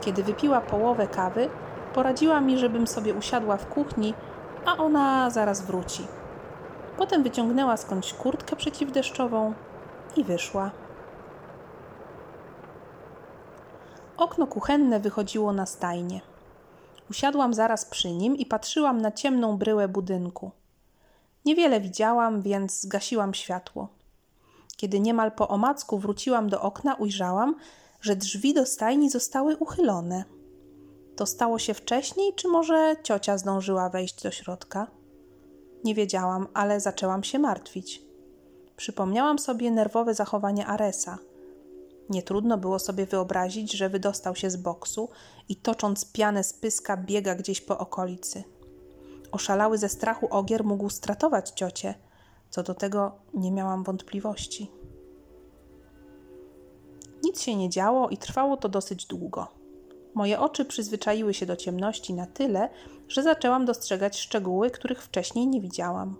[0.00, 1.48] Kiedy wypiła połowę kawy,
[1.94, 4.14] poradziła mi, żebym sobie usiadła w kuchni,
[4.66, 6.06] a ona zaraz wróci.
[6.96, 9.54] Potem wyciągnęła skądś kurtkę przeciwdeszczową
[10.16, 10.70] i wyszła.
[14.16, 16.20] Okno kuchenne wychodziło na stajnię.
[17.10, 20.50] Usiadłam zaraz przy nim i patrzyłam na ciemną bryłę budynku.
[21.46, 23.88] Niewiele widziałam, więc zgasiłam światło.
[24.76, 27.54] Kiedy niemal po omacku wróciłam do okna, ujrzałam,
[28.00, 30.24] że drzwi do stajni zostały uchylone.
[31.16, 34.86] To stało się wcześniej, czy może ciocia zdążyła wejść do środka?
[35.84, 38.02] Nie wiedziałam, ale zaczęłam się martwić.
[38.76, 41.18] Przypomniałam sobie nerwowe zachowanie Aresa.
[42.10, 45.08] Nie trudno było sobie wyobrazić, że wydostał się z boksu
[45.48, 48.55] i tocząc pianę z pyska biega gdzieś po okolicy.
[49.32, 51.94] Oszalały ze strachu ogier mógł stratować ciocię.
[52.50, 54.70] Co do tego nie miałam wątpliwości.
[57.24, 59.48] Nic się nie działo i trwało to dosyć długo.
[60.14, 62.68] Moje oczy przyzwyczaiły się do ciemności na tyle,
[63.08, 66.16] że zaczęłam dostrzegać szczegóły, których wcześniej nie widziałam.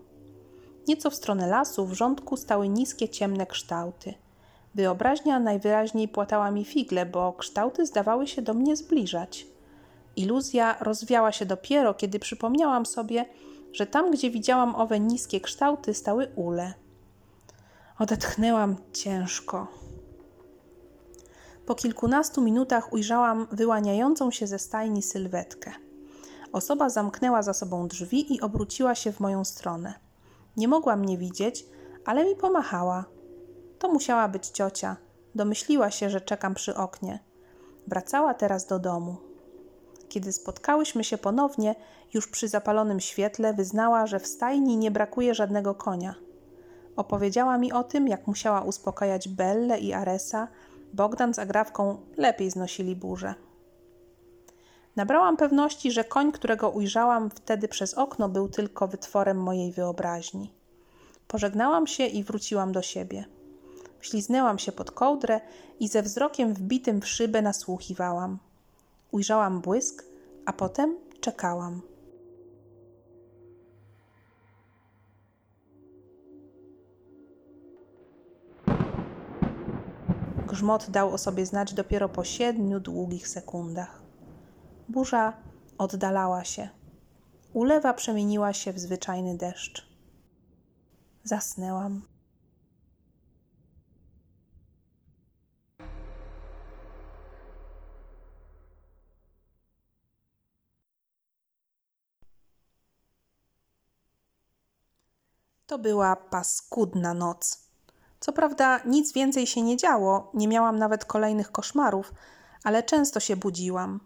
[0.88, 4.14] Nieco w stronę lasu w rządku stały niskie, ciemne kształty.
[4.74, 9.46] Wyobraźnia najwyraźniej płatała mi figle, bo kształty zdawały się do mnie zbliżać.
[10.16, 13.24] Iluzja rozwiała się dopiero, kiedy przypomniałam sobie,
[13.72, 16.74] że tam, gdzie widziałam owe niskie kształty, stały ule.
[17.98, 19.66] Odetchnęłam ciężko.
[21.66, 25.72] Po kilkunastu minutach ujrzałam wyłaniającą się ze stajni sylwetkę.
[26.52, 29.94] Osoba zamknęła za sobą drzwi i obróciła się w moją stronę.
[30.56, 31.66] Nie mogła mnie widzieć,
[32.04, 33.04] ale mi pomachała.
[33.78, 34.96] To musiała być ciocia.
[35.34, 37.18] Domyśliła się, że czekam przy oknie.
[37.86, 39.25] Wracała teraz do domu.
[40.16, 41.74] Kiedy spotkałyśmy się ponownie,
[42.14, 46.14] już przy zapalonym świetle, wyznała, że w stajni nie brakuje żadnego konia.
[46.96, 50.48] Opowiedziała mi o tym, jak musiała uspokajać Belle i Aresa.
[50.92, 53.34] Bogdan z Agrawką lepiej znosili burzę.
[54.96, 60.52] Nabrałam pewności, że koń, którego ujrzałam wtedy przez okno, był tylko wytworem mojej wyobraźni.
[61.28, 63.24] Pożegnałam się i wróciłam do siebie.
[64.00, 65.40] Śliznęłam się pod kołdrę
[65.80, 68.38] i ze wzrokiem wbitym w szybę nasłuchiwałam.
[69.16, 70.04] Ujrzałam błysk,
[70.46, 71.82] a potem czekałam.
[80.46, 84.02] Grzmot dał o sobie znać dopiero po siedmiu długich sekundach.
[84.88, 85.32] Burza
[85.78, 86.68] oddalała się.
[87.52, 89.86] Ulewa przemieniła się w zwyczajny deszcz.
[91.24, 92.15] Zasnęłam.
[105.66, 107.60] To była paskudna noc.
[108.20, 112.12] Co prawda nic więcej się nie działo, nie miałam nawet kolejnych koszmarów,
[112.64, 114.00] ale często się budziłam.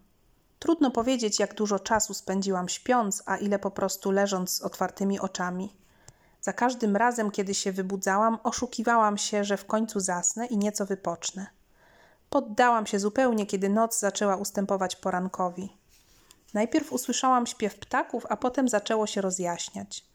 [0.59, 5.75] Trudno powiedzieć, jak dużo czasu spędziłam śpiąc, a ile po prostu leżąc z otwartymi oczami.
[6.41, 11.47] Za każdym razem, kiedy się wybudzałam, oszukiwałam się, że w końcu zasnę i nieco wypocznę.
[12.29, 15.77] Poddałam się zupełnie, kiedy noc zaczęła ustępować porankowi.
[16.53, 20.10] Najpierw usłyszałam śpiew ptaków, a potem zaczęło się rozjaśniać.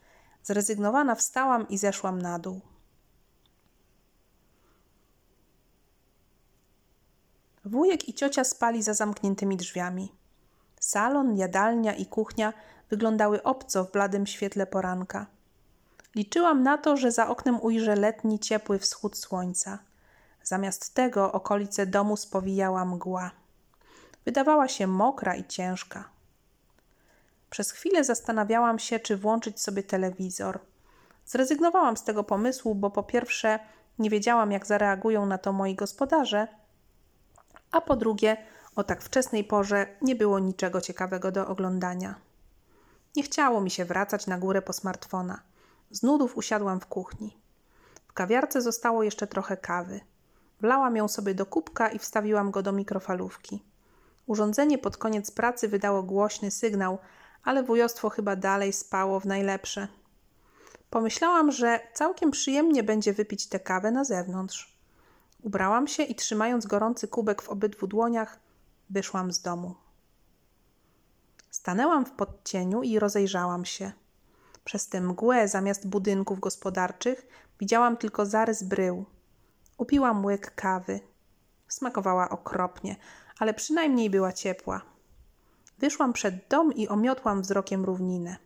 [0.47, 2.61] Zrezygnowana wstałam i zeszłam na dół.
[7.65, 10.13] Wujek i ciocia spali za zamkniętymi drzwiami.
[10.81, 12.53] Salon, jadalnia i kuchnia
[12.91, 15.27] wyglądały obco w bladym świetle poranka.
[16.15, 19.79] Liczyłam na to, że za oknem ujrzę letni, ciepły wschód słońca.
[20.43, 23.31] Zamiast tego okolice domu spowijała mgła.
[24.25, 26.16] Wydawała się mokra i ciężka.
[27.51, 30.61] Przez chwilę zastanawiałam się, czy włączyć sobie telewizor.
[31.27, 33.59] Zrezygnowałam z tego pomysłu, bo po pierwsze
[33.99, 36.49] nie wiedziałam, jak zareagują na to moi gospodarze,
[37.71, 38.37] a po drugie,
[38.77, 42.15] o tak wczesnej porze nie było niczego ciekawego do oglądania.
[43.17, 45.41] Nie chciało mi się wracać na górę po smartfona.
[45.91, 47.39] Z nudów usiadłam w kuchni.
[48.09, 50.01] W kawiarce zostało jeszcze trochę kawy.
[50.61, 53.63] Wlałam ją sobie do kubka i wstawiłam go do mikrofalówki.
[54.27, 56.99] Urządzenie pod koniec pracy wydało głośny sygnał,
[57.47, 59.89] ale wujostwo chyba dalej spało w najlepsze.
[60.91, 64.79] Pomyślałam, że całkiem przyjemnie będzie wypić tę kawę na zewnątrz.
[65.43, 68.41] Ubrałam się i trzymając gorący kubek w obydwu dłoniach,
[68.91, 69.75] wyszłam z domu.
[71.51, 73.93] Stanęłam w podcieniu i rozejrzałam się.
[74.65, 77.27] Przez tę mgłę zamiast budynków gospodarczych
[77.61, 79.05] widziałam tylko zarys brył.
[79.79, 81.01] Upiłam łyk kawy.
[81.69, 82.97] Smakowała okropnie,
[83.39, 84.96] ale przynajmniej była ciepła.
[85.79, 88.37] Wyszłam przed dom i omiotłam wzrokiem równinę.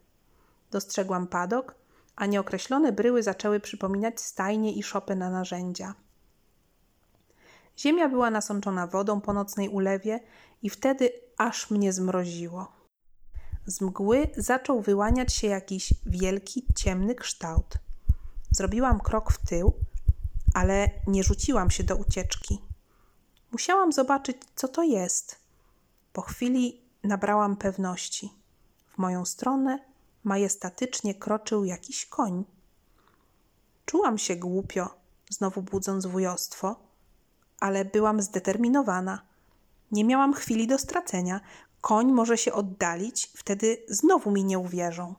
[0.70, 1.74] Dostrzegłam padok,
[2.16, 5.94] a nieokreślone bryły zaczęły przypominać stajnie i szopy na narzędzia.
[7.78, 10.20] Ziemia była nasączona wodą po nocnej ulewie
[10.62, 12.72] i wtedy aż mnie zmroziło.
[13.66, 17.74] Z mgły zaczął wyłaniać się jakiś wielki, ciemny kształt.
[18.50, 19.72] Zrobiłam krok w tył,
[20.54, 22.58] ale nie rzuciłam się do ucieczki.
[23.52, 25.38] Musiałam zobaczyć, co to jest.
[26.12, 28.32] Po chwili nabrałam pewności.
[28.94, 29.78] W moją stronę
[30.24, 32.44] majestatycznie kroczył jakiś koń.
[33.86, 34.88] Czułam się głupio,
[35.30, 36.76] znowu budząc wujostwo,
[37.60, 39.22] ale byłam zdeterminowana.
[39.92, 41.40] Nie miałam chwili do stracenia.
[41.80, 45.14] Koń może się oddalić, wtedy znowu mi nie uwierzą.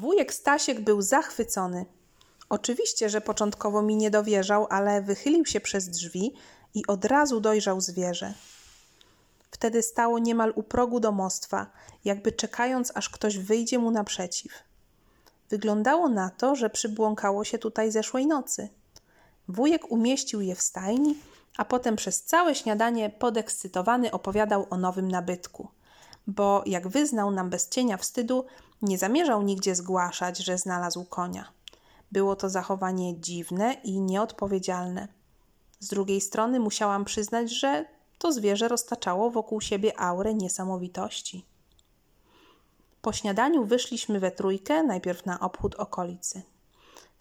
[0.00, 1.86] Wujek Stasiek był zachwycony.
[2.48, 6.34] Oczywiście, że początkowo mi nie dowierzał, ale wychylił się przez drzwi
[6.74, 8.34] i od razu dojrzał zwierzę.
[9.50, 11.66] Wtedy stało niemal u progu domostwa,
[12.04, 14.52] jakby czekając, aż ktoś wyjdzie mu naprzeciw.
[15.50, 18.68] Wyglądało na to, że przybłąkało się tutaj zeszłej nocy.
[19.48, 21.18] Wujek umieścił je w stajni,
[21.56, 25.68] a potem przez całe śniadanie podekscytowany opowiadał o nowym nabytku.
[26.26, 28.46] Bo, jak wyznał nam bez cienia wstydu,
[28.82, 31.52] nie zamierzał nigdzie zgłaszać, że znalazł konia.
[32.12, 35.08] Było to zachowanie dziwne i nieodpowiedzialne.
[35.78, 37.84] Z drugiej strony musiałam przyznać, że
[38.18, 41.46] to zwierzę roztaczało wokół siebie aurę niesamowitości.
[43.02, 46.42] Po śniadaniu wyszliśmy we trójkę, najpierw na obchód okolicy.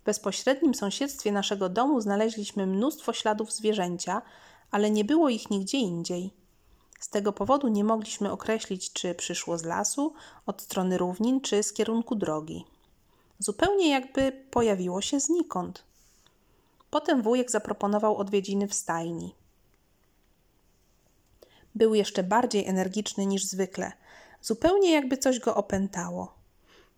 [0.02, 4.22] W bezpośrednim sąsiedztwie naszego domu znaleźliśmy mnóstwo śladów zwierzęcia,
[4.72, 6.34] ale nie było ich nigdzie indziej.
[7.00, 10.14] Z tego powodu nie mogliśmy określić, czy przyszło z lasu,
[10.46, 12.66] od strony równin, czy z kierunku drogi.
[13.40, 15.84] Zupełnie jakby pojawiło się znikąd.
[16.90, 19.36] Potem wujek zaproponował odwiedziny w stajni.
[21.76, 23.92] Był jeszcze bardziej energiczny niż zwykle,
[24.42, 26.34] zupełnie jakby coś go opętało.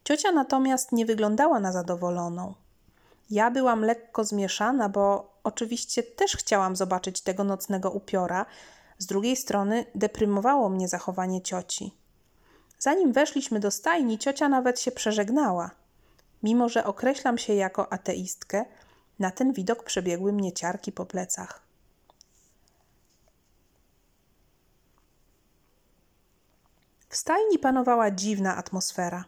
[0.03, 2.53] Ciocia natomiast nie wyglądała na zadowoloną.
[3.29, 8.45] Ja byłam lekko zmieszana, bo oczywiście też chciałam zobaczyć tego nocnego upiora,
[9.01, 11.97] z drugiej strony deprymowało mnie zachowanie cioci.
[12.79, 15.71] Zanim weszliśmy do stajni, ciocia nawet się przeżegnała.
[16.43, 18.65] Mimo, że określam się jako ateistkę,
[19.19, 21.61] na ten widok przebiegły mnie ciarki po plecach.
[27.09, 29.25] W stajni panowała dziwna atmosfera.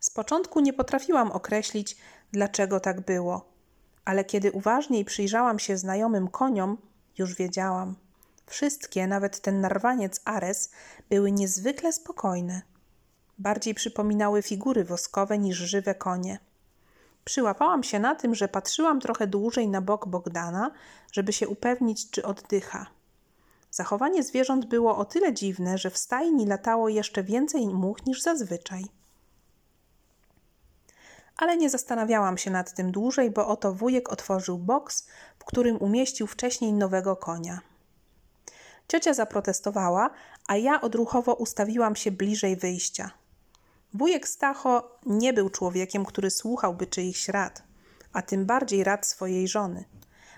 [0.00, 1.96] Z początku nie potrafiłam określić,
[2.32, 3.52] dlaczego tak było,
[4.04, 6.78] ale kiedy uważniej przyjrzałam się znajomym koniom,
[7.18, 8.07] już wiedziałam.
[8.48, 10.70] Wszystkie, nawet ten narwaniec Ares,
[11.10, 12.62] były niezwykle spokojne.
[13.38, 16.38] Bardziej przypominały figury woskowe niż żywe konie.
[17.24, 20.70] Przyłapałam się na tym, że patrzyłam trochę dłużej na bok Bogdana,
[21.12, 22.86] żeby się upewnić, czy oddycha.
[23.70, 28.84] Zachowanie zwierząt było o tyle dziwne, że w stajni latało jeszcze więcej much niż zazwyczaj.
[31.36, 35.06] Ale nie zastanawiałam się nad tym dłużej, bo oto wujek otworzył boks,
[35.38, 37.60] w którym umieścił wcześniej nowego konia.
[38.88, 40.10] Ciocia zaprotestowała,
[40.46, 43.10] a ja odruchowo ustawiłam się bliżej wyjścia.
[43.94, 47.62] Wujek Stacho nie był człowiekiem, który słuchałby czyichś rad,
[48.12, 49.84] a tym bardziej rad swojej żony.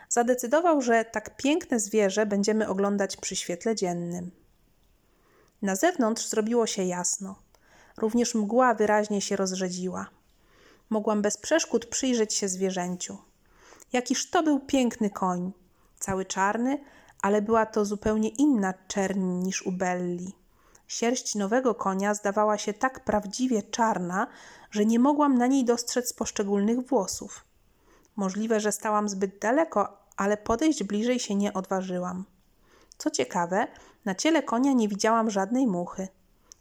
[0.09, 4.30] Zadecydował, że tak piękne zwierzę będziemy oglądać przy świetle dziennym.
[5.62, 7.36] Na zewnątrz zrobiło się jasno.
[7.96, 10.07] Również mgła wyraźnie się rozrzedziła.
[10.90, 13.18] Mogłam bez przeszkód przyjrzeć się zwierzęciu.
[13.92, 15.53] Jakiż to był piękny koń,
[15.98, 16.78] cały czarny,
[17.23, 20.35] ale była to zupełnie inna czerń niż u Belli.
[20.89, 24.27] Sierść nowego konia zdawała się tak prawdziwie czarna,
[24.71, 27.45] że nie mogłam na niej dostrzec poszczególnych włosów.
[28.16, 32.25] Możliwe, że stałam zbyt daleko, ale podejść bliżej się nie odważyłam.
[32.99, 33.66] Co ciekawe,
[34.05, 36.09] na ciele konia nie widziałam żadnej muchy.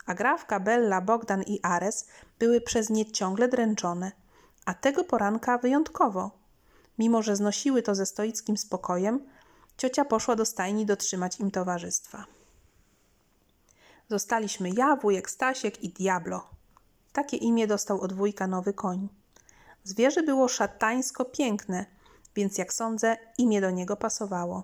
[0.05, 2.07] Agrawka, Bella, Bogdan i Ares
[2.39, 4.11] były przez nie ciągle dręczone,
[4.65, 6.31] a tego poranka wyjątkowo.
[6.99, 9.25] Mimo, że znosiły to ze stoickim spokojem,
[9.79, 12.25] ciocia poszła do stajni dotrzymać im towarzystwa.
[14.09, 16.49] Zostaliśmy ja, wujek Stasiek i Diablo.
[17.13, 19.09] Takie imię dostał od wujka nowy koń.
[19.83, 21.85] Zwierzę było szatańsko piękne,
[22.35, 24.63] więc jak sądzę, imię do niego pasowało.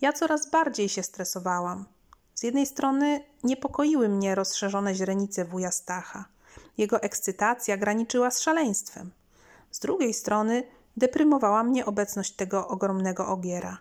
[0.00, 1.84] Ja coraz bardziej się stresowałam.
[2.34, 6.24] Z jednej strony niepokoiły mnie rozszerzone źrenice wuja Stacha.
[6.78, 9.10] Jego ekscytacja graniczyła z szaleństwem.
[9.70, 10.62] Z drugiej strony
[10.96, 13.78] deprymowała mnie obecność tego ogromnego ogiera.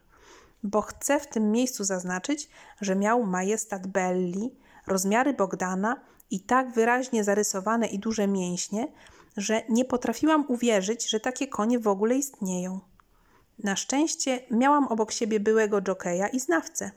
[0.63, 2.49] Bo chcę w tym miejscu zaznaczyć,
[2.81, 4.55] że miał majestat Belli,
[4.87, 6.01] rozmiary Bogdana
[6.31, 8.87] i tak wyraźnie zarysowane i duże mięśnie,
[9.37, 12.79] że nie potrafiłam uwierzyć, że takie konie w ogóle istnieją.
[13.63, 16.91] Na szczęście miałam obok siebie byłego jokeja i znawcę.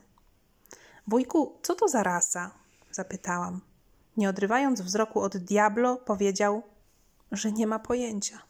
[1.07, 2.51] Wujku, co to za rasa?
[2.91, 3.61] zapytałam.
[4.17, 6.63] Nie odrywając wzroku od Diablo, powiedział,
[7.31, 8.41] że nie ma pojęcia.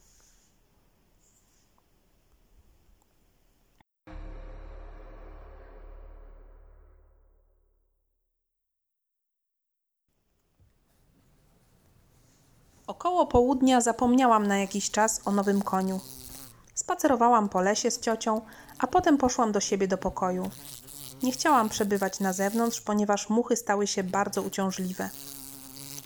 [12.94, 16.00] Około południa zapomniałam na jakiś czas o nowym koniu.
[16.76, 18.42] Spacerowałam po lesie z ciocią,
[18.80, 20.50] a potem poszłam do siebie do pokoju.
[21.24, 25.10] Nie chciałam przebywać na zewnątrz, ponieważ muchy stały się bardzo uciążliwe.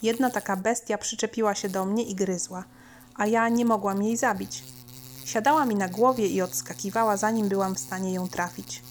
[0.04, 2.64] Jedna taka bestia przyczepiła się do mnie i gryzła,
[3.16, 4.64] a ja nie mogłam jej zabić.
[5.26, 8.84] Siadała mi na głowie i odskakiwała, zanim byłam w stanie ją trafić.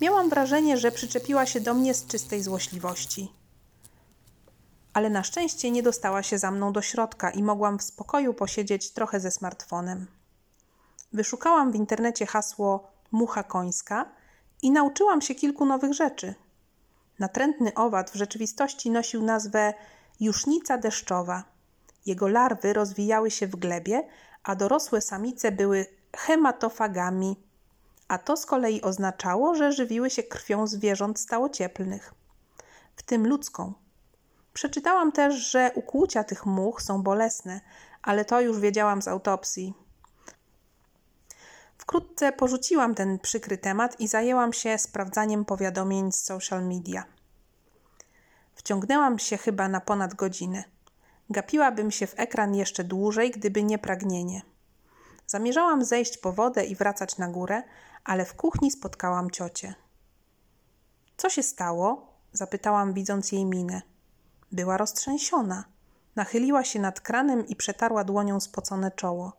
[0.00, 3.32] Miałam wrażenie, że przyczepiła się do mnie z czystej złośliwości.
[4.94, 8.92] Ale na szczęście nie dostała się za mną do środka i mogłam w spokoju posiedzieć
[8.92, 10.06] trochę ze smartfonem.
[11.12, 14.10] Wyszukałam w internecie hasło mucha końska
[14.62, 16.34] i nauczyłam się kilku nowych rzeczy.
[17.18, 19.74] Natrętny owad w rzeczywistości nosił nazwę
[20.20, 21.44] jusznica deszczowa.
[22.06, 24.08] Jego larwy rozwijały się w glebie,
[24.42, 25.86] a dorosłe samice były
[26.16, 27.36] hematofagami,
[28.08, 32.14] a to z kolei oznaczało, że żywiły się krwią zwierząt stałocieplnych,
[32.96, 33.83] w tym ludzką.
[34.54, 37.60] Przeczytałam też, że ukłucia tych much są bolesne,
[38.02, 39.74] ale to już wiedziałam z autopsji.
[41.78, 47.04] Wkrótce porzuciłam ten przykry temat i zajęłam się sprawdzaniem powiadomień z social media.
[48.54, 50.64] Wciągnęłam się chyba na ponad godzinę.
[51.30, 54.42] Gapiłabym się w ekran jeszcze dłużej, gdyby nie pragnienie.
[55.26, 57.62] Zamierzałam zejść po wodę i wracać na górę,
[58.04, 59.74] ale w kuchni spotkałam ciocię.
[61.16, 62.14] Co się stało?
[62.32, 63.93] zapytałam, widząc jej minę.
[64.54, 65.64] Była roztrzęsiona.
[66.16, 69.32] Nachyliła się nad kranem i przetarła dłonią spocone czoło.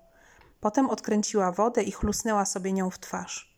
[0.60, 3.56] Potem odkręciła wodę i chlusnęła sobie nią w twarz.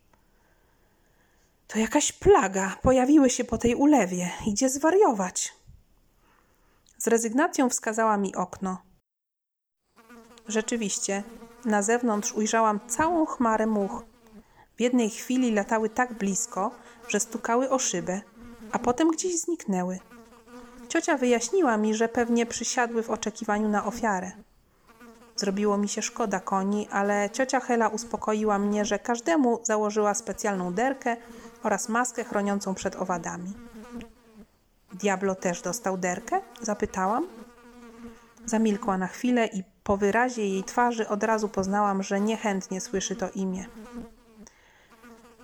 [1.68, 2.76] To jakaś plaga.
[2.82, 4.32] Pojawiły się po tej ulewie.
[4.45, 5.53] Idzie zwariować.
[6.97, 8.78] Z rezygnacją wskazała mi okno.
[10.47, 11.24] Rzeczywiście,
[11.66, 14.05] na zewnątrz ujrzałam całą chmarę much.
[14.76, 16.72] W jednej chwili latały tak blisko,
[17.08, 18.22] że stukały o szybę,
[18.72, 19.99] a potem gdzieś zniknęły.
[20.88, 24.32] Ciocia wyjaśniła mi, że pewnie przysiadły w oczekiwaniu na ofiarę.
[25.36, 31.18] Zrobiło mi się szkoda koni, ale ciocia Hela uspokoiła mnie, że każdemu założyła specjalną derkę
[31.64, 33.54] oraz maskę chroniącą przed owadami.
[34.94, 36.42] Diablo też dostał derkę?
[36.62, 37.28] Zapytałam.
[38.46, 43.30] Zamilkła na chwilę i po wyrazie jej twarzy od razu poznałam, że niechętnie słyszy to
[43.30, 43.66] imię.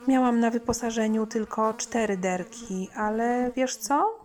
[0.07, 4.22] Miałam na wyposażeniu tylko cztery derki, ale wiesz co?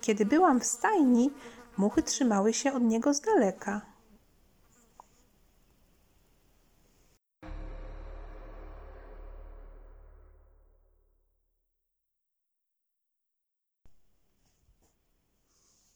[0.00, 1.30] Kiedy byłam w stajni,
[1.76, 3.80] muchy trzymały się od niego z daleka.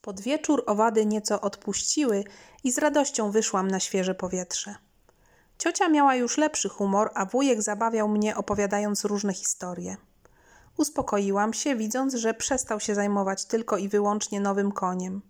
[0.03, 2.25] Pod wieczór owady nieco odpuściły
[2.65, 4.75] i z radością wyszłam na świeże powietrze.
[5.59, 9.97] Ciocia miała już lepszy humor, a wujek zabawiał mnie opowiadając różne historie.
[10.77, 15.21] Uspokoiłam się, widząc, że przestał się zajmować tylko i wyłącznie nowym koniem.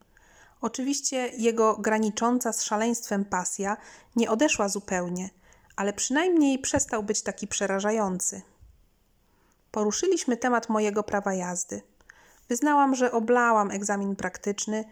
[0.60, 3.76] Oczywiście jego granicząca z szaleństwem pasja
[4.16, 5.30] nie odeszła zupełnie,
[5.76, 8.42] ale przynajmniej przestał być taki przerażający.
[9.70, 11.82] Poruszyliśmy temat mojego prawa jazdy.
[12.48, 14.84] Wyznałam, że oblałam egzamin praktyczny,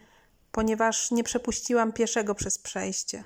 [0.52, 3.24] ponieważ nie przepuściłam pieszego przez przejście.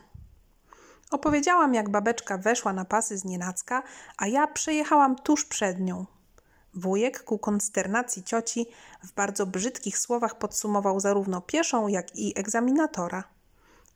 [1.10, 3.82] Opowiedziałam, jak babeczka weszła na pasy z nienacka,
[4.16, 6.06] a ja przejechałam tuż przed nią.
[6.76, 8.66] Wujek ku konsternacji cioci
[9.02, 13.24] w bardzo brzydkich słowach podsumował zarówno pieszą, jak i egzaminatora.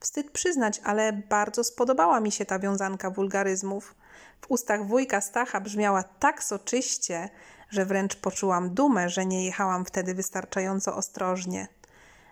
[0.00, 3.94] Wstyd przyznać, ale bardzo spodobała mi się ta wiązanka wulgaryzmów.
[4.40, 7.28] W ustach wujka Stacha brzmiała tak soczyście,
[7.70, 11.68] że wręcz poczułam dumę, że nie jechałam wtedy wystarczająco ostrożnie.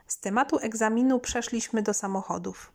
[0.07, 2.72] Z tematu egzaminu przeszliśmy do samochodów.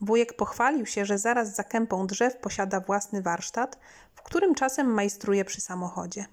[0.00, 3.78] Wujek pochwalił się, że zaraz za kępą drzew posiada własny warsztat,
[4.14, 6.26] w którym czasem majstruje przy samochodzie.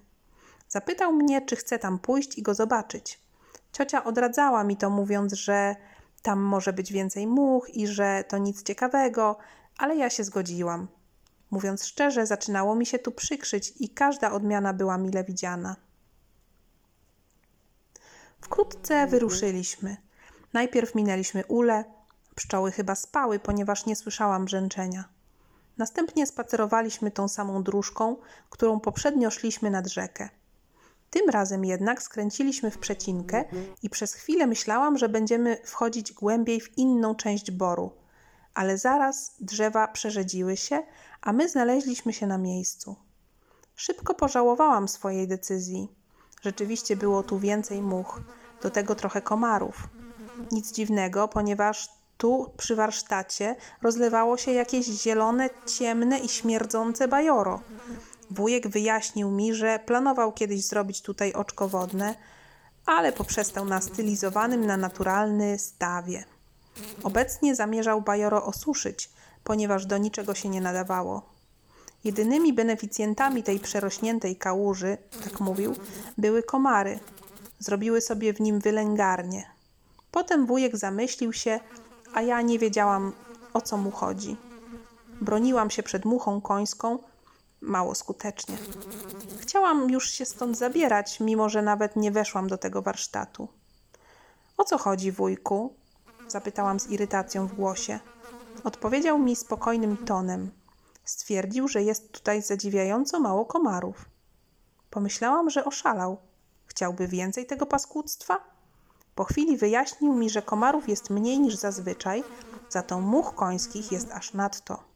[0.72, 3.20] Zapytał mnie, czy chcę tam pójść i go zobaczyć.
[3.72, 5.76] Ciocia odradzała mi to, mówiąc, że
[6.22, 9.38] tam może być więcej much i że to nic ciekawego,
[9.78, 10.88] ale ja się zgodziłam.
[11.50, 15.76] Mówiąc szczerze, zaczynało mi się tu przykrzyć i każda odmiana była mile widziana.
[18.40, 19.96] Wkrótce wyruszyliśmy.
[20.52, 21.84] Najpierw minęliśmy ule.
[22.34, 25.04] Pszczoły chyba spały, ponieważ nie słyszałam brzęczenia.
[25.78, 28.16] Następnie spacerowaliśmy tą samą dróżką,
[28.50, 30.28] którą poprzednio szliśmy nad rzekę.
[31.12, 33.44] Tym razem jednak skręciliśmy w przecinkę
[33.82, 37.90] i przez chwilę myślałam, że będziemy wchodzić głębiej w inną część boru.
[38.54, 40.82] Ale zaraz drzewa przerzedziły się,
[41.20, 42.96] a my znaleźliśmy się na miejscu.
[43.76, 45.88] Szybko pożałowałam swojej decyzji.
[46.42, 48.20] Rzeczywiście było tu więcej much,
[48.62, 49.88] do tego trochę komarów.
[50.52, 51.88] Nic dziwnego, ponieważ
[52.18, 57.60] tu przy warsztacie rozlewało się jakieś zielone, ciemne i śmierdzące bajoro.
[58.30, 62.14] Wujek wyjaśnił mi, że planował kiedyś zrobić tutaj oczko wodne,
[62.86, 66.24] ale poprzestał na stylizowanym na naturalny stawie.
[67.02, 69.10] Obecnie zamierzał bajoro osuszyć,
[69.44, 71.32] ponieważ do niczego się nie nadawało.
[72.04, 75.76] Jedynymi beneficjentami tej przerośniętej kałuży, tak mówił,
[76.18, 76.98] były komary.
[77.58, 79.44] Zrobiły sobie w nim wylęgarnię.
[80.10, 81.60] Potem wujek zamyślił się,
[82.14, 83.12] a ja nie wiedziałam,
[83.54, 84.36] o co mu chodzi.
[85.20, 86.98] Broniłam się przed muchą końską,
[87.62, 88.58] mało skutecznie.
[89.40, 93.48] Chciałam już się stąd zabierać, mimo że nawet nie weszłam do tego warsztatu.
[94.56, 95.74] O co chodzi, wujku?
[96.28, 98.00] Zapytałam z irytacją w głosie.
[98.64, 100.50] Odpowiedział mi spokojnym tonem.
[101.04, 104.04] Stwierdził, że jest tutaj zadziwiająco mało komarów.
[104.90, 106.18] Pomyślałam, że oszalał.
[106.66, 108.38] Chciałby więcej tego paskudztwa?
[109.14, 112.24] Po chwili wyjaśnił mi, że komarów jest mniej niż zazwyczaj,
[112.68, 114.91] za to much końskich jest aż nadto.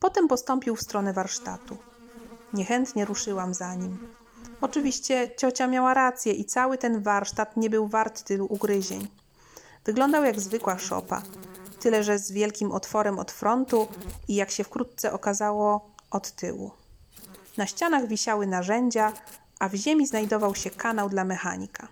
[0.00, 1.76] Potem postąpił w stronę warsztatu.
[2.52, 3.98] Niechętnie ruszyłam za nim.
[4.60, 9.08] Oczywiście ciocia miała rację i cały ten warsztat nie był wart tylu ugryzień.
[9.84, 11.22] Wyglądał jak zwykła szopa,
[11.80, 13.88] tyle że z wielkim otworem od frontu
[14.28, 16.70] i jak się wkrótce okazało, od tyłu.
[17.56, 19.12] Na ścianach wisiały narzędzia,
[19.58, 21.88] a w ziemi znajdował się kanał dla mechanika.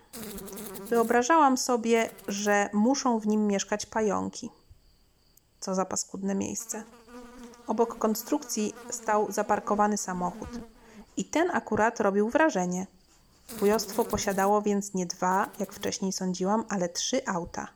[0.89, 4.49] Wyobrażałam sobie, że muszą w nim mieszkać pająki.
[5.59, 6.83] Co za paskudne miejsce.
[7.67, 10.49] Obok konstrukcji stał zaparkowany samochód.
[11.17, 12.87] I ten akurat robił wrażenie.
[13.49, 17.67] Wujostwo posiadało więc nie dwa, jak wcześniej sądziłam, ale trzy auta.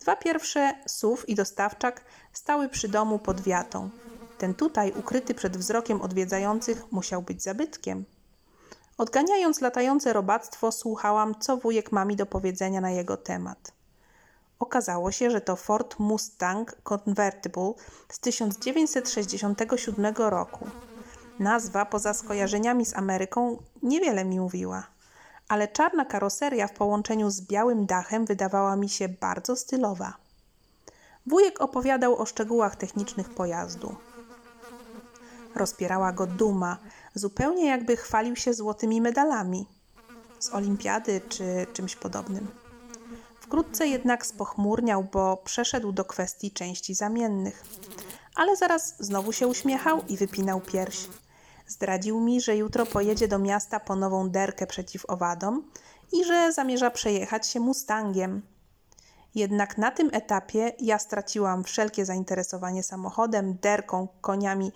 [0.00, 3.90] Dwa pierwsze, SUV i dostawczak, stały przy domu pod wiatą.
[4.38, 8.04] Ten tutaj, ukryty przed wzrokiem odwiedzających, musiał być zabytkiem.
[8.98, 13.72] Odganiając latające robactwo, słuchałam, co wujek ma mi do powiedzenia na jego temat.
[14.62, 17.72] Okazało się, że to Ford Mustang Convertible
[18.08, 20.66] z 1967 roku.
[21.38, 24.86] Nazwa, poza skojarzeniami z Ameryką, niewiele mi mówiła,
[25.48, 30.16] ale czarna karoseria w połączeniu z białym dachem wydawała mi się bardzo stylowa.
[31.26, 33.96] Wujek opowiadał o szczegółach technicznych pojazdu.
[35.54, 36.78] Rozpierała go duma,
[37.14, 39.66] zupełnie jakby chwalił się złotymi medalami
[40.38, 42.61] z olimpiady czy czymś podobnym.
[43.52, 47.64] Wkrótce jednak spochmurniał, bo przeszedł do kwestii części zamiennych.
[48.34, 51.08] Ale zaraz znowu się uśmiechał i wypinał pierś.
[51.66, 55.70] Zdradził mi, że jutro pojedzie do miasta po nową derkę przeciw owadom
[56.12, 58.42] i że zamierza przejechać się Mustangiem.
[59.34, 64.72] Jednak na tym etapie ja straciłam wszelkie zainteresowanie samochodem, derką, koniami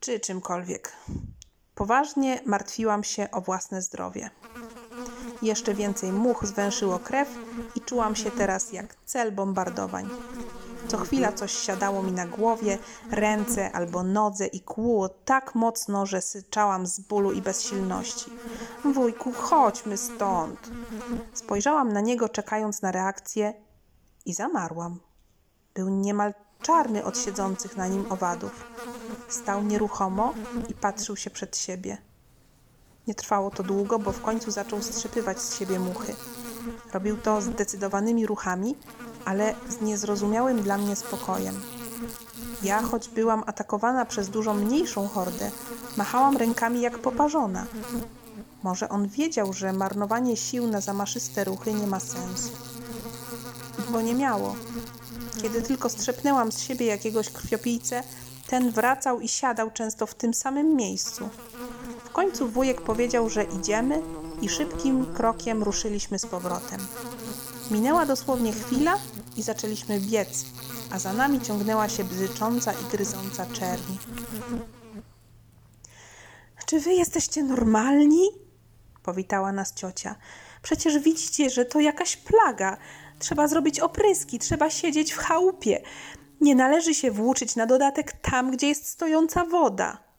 [0.00, 0.92] czy czymkolwiek.
[1.74, 4.30] Poważnie martwiłam się o własne zdrowie.
[5.42, 7.28] Jeszcze więcej much zwęszyło krew
[7.74, 10.08] i czułam się teraz jak cel bombardowań.
[10.88, 12.78] Co chwila coś siadało mi na głowie,
[13.10, 18.30] ręce albo nodze i kłuło tak mocno, że syczałam z bólu i bezsilności.
[18.84, 20.70] Wujku, chodźmy stąd.
[21.34, 23.54] Spojrzałam na niego, czekając na reakcję
[24.26, 25.00] i zamarłam.
[25.74, 28.64] Był niemal czarny od siedzących na nim owadów.
[29.28, 30.34] Stał nieruchomo
[30.68, 32.09] i patrzył się przed siebie.
[33.10, 36.14] Nie trwało to długo, bo w końcu zaczął strzepywać z siebie muchy.
[36.92, 38.76] Robił to zdecydowanymi ruchami,
[39.24, 41.60] ale z niezrozumiałym dla mnie spokojem.
[42.62, 45.50] Ja, choć byłam atakowana przez dużo mniejszą hordę,
[45.96, 47.66] machałam rękami jak poparzona.
[48.62, 52.50] Może on wiedział, że marnowanie sił na zamaszyste ruchy nie ma sensu.
[53.88, 54.54] Bo nie miało.
[55.42, 58.02] Kiedy tylko strzepnęłam z siebie jakiegoś krwiopijcę,
[58.46, 61.28] ten wracał i siadał często w tym samym miejscu.
[62.10, 64.02] W końcu wujek powiedział, że idziemy
[64.42, 66.80] i szybkim krokiem ruszyliśmy z powrotem.
[67.70, 68.98] Minęła dosłownie chwila
[69.36, 70.44] i zaczęliśmy biec,
[70.92, 73.98] a za nami ciągnęła się bzycząca i gryząca czerni.
[76.66, 78.28] Czy wy jesteście normalni?
[79.02, 80.14] Powitała nas ciocia.
[80.62, 82.76] Przecież widzicie, że to jakaś plaga.
[83.18, 85.82] Trzeba zrobić opryski, trzeba siedzieć w chałupie.
[86.40, 90.09] Nie należy się włóczyć na dodatek tam, gdzie jest stojąca woda.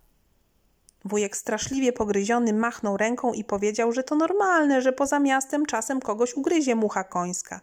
[1.05, 6.33] Wujek straszliwie pogryziony machnął ręką i powiedział, że to normalne, że poza miastem czasem kogoś
[6.33, 7.61] ugryzie mucha końska,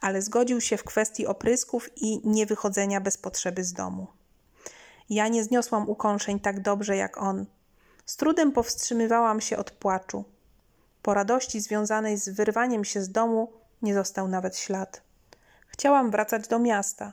[0.00, 4.06] ale zgodził się w kwestii oprysków i niewychodzenia bez potrzeby z domu.
[5.10, 7.46] Ja nie zniosłam ukąszeń tak dobrze jak on.
[8.06, 10.24] Z trudem powstrzymywałam się od płaczu.
[11.02, 15.02] Po radości związanej z wyrwaniem się z domu nie został nawet ślad.
[15.66, 17.12] Chciałam wracać do miasta,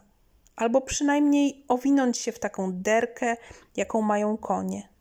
[0.55, 3.37] albo przynajmniej owinąć się w taką derkę,
[3.75, 4.96] jaką mają konie.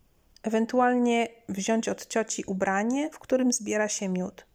[0.46, 4.46] Ewentualnie wziąć od cioci ubranie, w którym zbiera się miód.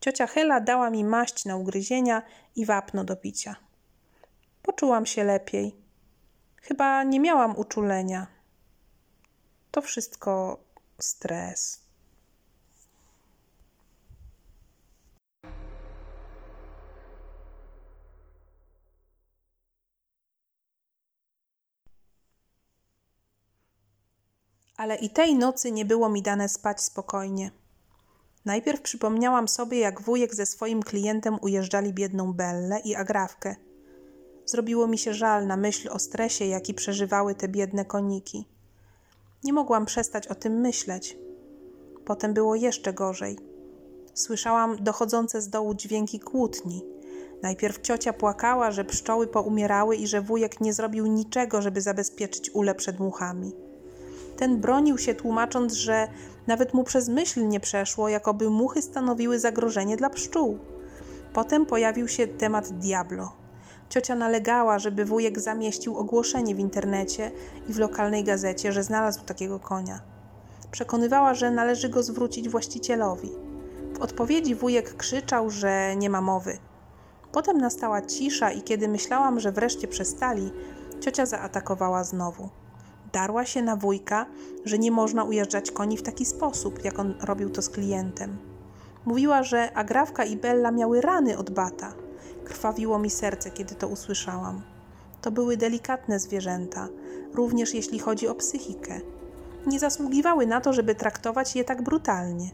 [0.00, 2.22] Ciocia Hela dała mi maść na ugryzienia
[2.56, 3.56] i wapno do picia.
[4.62, 5.76] Poczułam się lepiej.
[6.56, 8.26] Chyba nie miałam uczulenia.
[9.70, 10.64] To wszystko
[10.98, 11.80] stres.
[24.80, 27.50] Ale i tej nocy nie było mi dane spać spokojnie.
[28.44, 33.56] Najpierw przypomniałam sobie, jak wujek ze swoim klientem ujeżdżali biedną Bellę i Agrawkę.
[34.46, 38.48] Zrobiło mi się żal na myśl o stresie, jaki przeżywały te biedne koniki.
[39.44, 41.16] Nie mogłam przestać o tym myśleć.
[42.04, 43.38] Potem było jeszcze gorzej.
[44.14, 46.84] Słyszałam dochodzące z dołu dźwięki kłótni.
[47.42, 52.74] Najpierw ciocia płakała, że pszczoły poumierały i że wujek nie zrobił niczego, żeby zabezpieczyć ule
[52.74, 53.69] przed muchami.
[54.40, 56.08] Ten bronił się, tłumacząc, że
[56.46, 60.58] nawet mu przez myśl nie przeszło, jakoby muchy stanowiły zagrożenie dla pszczół.
[61.32, 63.32] Potem pojawił się temat Diablo.
[63.88, 67.30] Ciocia nalegała, żeby wujek zamieścił ogłoszenie w internecie
[67.68, 70.00] i w lokalnej gazecie, że znalazł takiego konia.
[70.70, 73.30] Przekonywała, że należy go zwrócić właścicielowi.
[73.94, 76.58] W odpowiedzi wujek krzyczał, że nie ma mowy.
[77.32, 80.50] Potem nastała cisza i kiedy myślałam, że wreszcie przestali,
[81.00, 82.59] ciocia zaatakowała znowu.
[83.12, 84.26] Darła się na wujka,
[84.64, 88.38] że nie można ujeżdżać koni w taki sposób, jak on robił to z klientem.
[89.04, 91.92] Mówiła, że Agrawka i Bella miały rany od bata.
[92.44, 94.62] Krwawiło mi serce, kiedy to usłyszałam.
[95.22, 96.88] To były delikatne zwierzęta,
[97.34, 99.00] również jeśli chodzi o psychikę.
[99.66, 102.50] Nie zasługiwały na to, żeby traktować je tak brutalnie.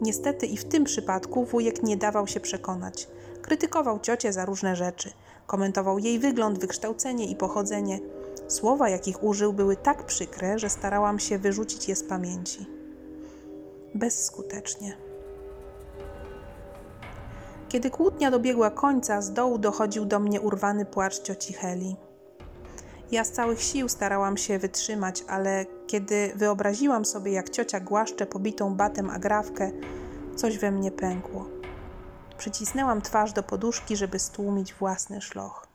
[0.00, 3.08] Niestety i w tym przypadku wujek nie dawał się przekonać.
[3.42, 5.12] Krytykował ciocię za różne rzeczy,
[5.46, 8.00] komentował jej wygląd, wykształcenie i pochodzenie.
[8.48, 12.66] Słowa, jakich użył, były tak przykre, że starałam się wyrzucić je z pamięci.
[13.94, 14.96] Bezskutecznie.
[17.68, 21.96] Kiedy kłótnia dobiegła końca, z dołu dochodził do mnie urwany płacz cioci Heli.
[23.10, 28.74] Ja z całych sił starałam się wytrzymać, ale kiedy wyobraziłam sobie, jak ciocia głaszcze pobitą
[28.74, 29.70] batem agrawkę,
[30.36, 31.48] coś we mnie pękło.
[32.38, 35.67] Przycisnęłam twarz do poduszki, żeby stłumić własny szloch.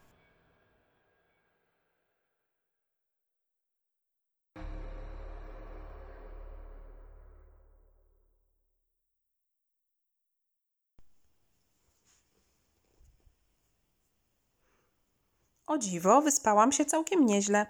[15.67, 17.65] O dziwo, wyspałam się całkiem nieźle.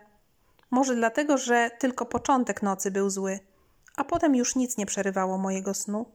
[0.71, 3.39] Może dlatego, że tylko początek nocy był zły,
[3.97, 6.05] a potem już nic nie przerywało mojego snu.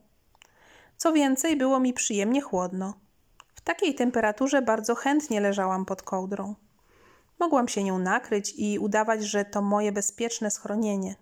[0.97, 2.93] Co więcej, było mi przyjemnie chłodno.
[3.55, 6.55] W takiej temperaturze bardzo chętnie leżałam pod kołdrą.
[7.39, 11.15] Mogłam się nią nakryć i udawać, że to moje bezpieczne schronienie.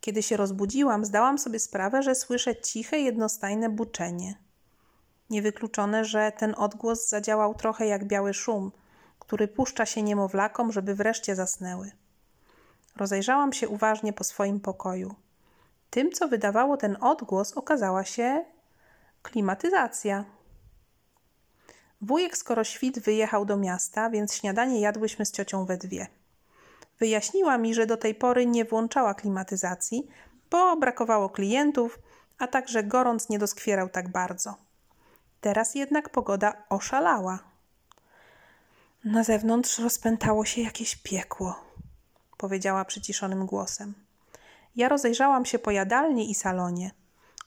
[0.00, 4.38] Kiedy się rozbudziłam, zdałam sobie sprawę, że słyszę ciche, jednostajne buczenie.
[5.30, 8.72] Niewykluczone, że ten odgłos zadziałał trochę jak biały szum–
[9.28, 11.92] który puszcza się niemowlakom, żeby wreszcie zasnęły.
[12.96, 15.14] Rozejrzałam się uważnie po swoim pokoju.
[15.90, 18.44] Tym, co wydawało ten odgłos, okazała się
[19.22, 20.24] klimatyzacja.
[22.00, 26.06] Wujek skoro świt wyjechał do miasta, więc śniadanie jadłyśmy z ciocią we dwie.
[26.98, 30.08] Wyjaśniła mi, że do tej pory nie włączała klimatyzacji,
[30.50, 31.98] bo brakowało klientów,
[32.38, 34.56] a także gorąc nie doskwierał tak bardzo.
[35.40, 37.47] Teraz jednak pogoda oszalała.
[39.04, 41.64] Na zewnątrz rozpętało się jakieś piekło,
[42.36, 43.94] powiedziała przyciszonym głosem.
[44.76, 46.90] Ja rozejrzałam się po jadalni i salonie.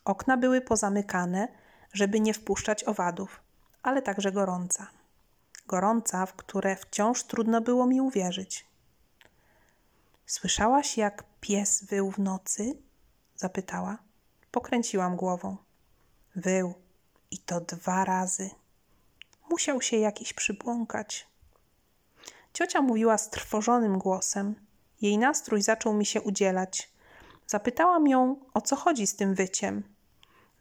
[0.06, 1.48] Okna były pozamykane,
[1.94, 3.42] żeby nie wpuszczać owadów,
[3.84, 4.88] ale także gorąca.
[5.68, 8.66] gorąca, w które wciąż trudno było mi uwierzyć.
[10.26, 12.78] Słyszałaś, jak pies wył w nocy?
[13.36, 13.98] zapytała.
[14.52, 15.58] Pokręciłam głową.
[16.36, 16.74] Wył
[17.32, 18.50] i to dwa razy.
[19.50, 21.31] Musiał się jakiś przybłąkać.
[22.54, 24.56] Ciocia mówiła strwożonym głosem.
[25.02, 26.92] Jej nastrój zaczął mi się udzielać.
[27.48, 29.84] Zapytałam ją, o co chodzi z tym wyciem.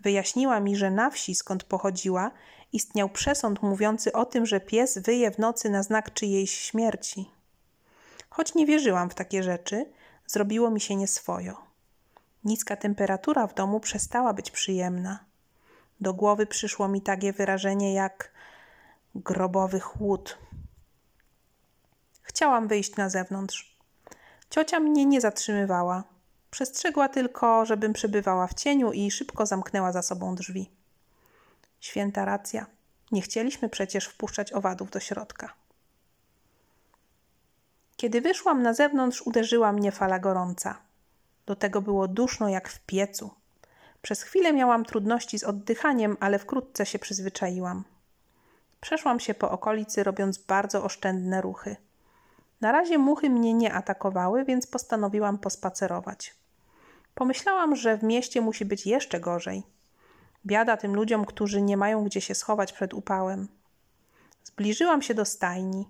[0.01, 2.31] Wyjaśniła mi, że na wsi, skąd pochodziła,
[2.73, 7.31] istniał przesąd mówiący o tym, że pies wyje w nocy na znak czyjejś śmierci.
[8.31, 9.87] Choć nie wierzyłam w takie rzeczy,
[10.27, 11.57] zrobiło mi się nieswojo.
[12.45, 15.25] Niska temperatura w domu przestała być przyjemna.
[16.01, 18.31] Do głowy przyszło mi takie wyrażenie jak
[19.15, 20.39] grobowy chłód.
[22.31, 23.77] Chciałam wyjść na zewnątrz.
[24.51, 26.05] Ciocia mnie nie zatrzymywała.
[26.51, 30.71] Przestrzegła tylko, żebym przebywała w cieniu i szybko zamknęła za sobą drzwi.
[31.81, 32.67] Święta racja.
[33.13, 35.55] Nie chcieliśmy przecież wpuszczać owadów do środka.
[37.97, 40.79] Kiedy wyszłam na zewnątrz, uderzyła mnie fala gorąca.
[41.47, 43.31] Do tego było duszno jak w piecu.
[44.03, 47.85] Przez chwilę miałam trudności z oddychaniem, ale wkrótce się przyzwyczaiłam.
[48.81, 51.77] Przeszłam się po okolicy, robiąc bardzo oszczędne ruchy.
[52.61, 56.35] Na razie muchy mnie nie atakowały, więc postanowiłam pospacerować.
[57.15, 59.63] Pomyślałam, że w mieście musi być jeszcze gorzej.
[60.47, 63.49] Biada tym ludziom, którzy nie mają gdzie się schować przed upałem.
[64.45, 65.89] Zbliżyłam się do stajni.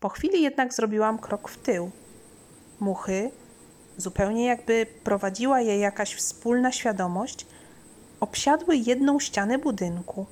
[0.00, 1.90] Po chwili jednak zrobiłam krok w tył.
[2.80, 3.30] Muchy,
[3.96, 7.46] zupełnie jakby prowadziła je jakaś wspólna świadomość,
[8.20, 10.26] obsiadły jedną ścianę budynku.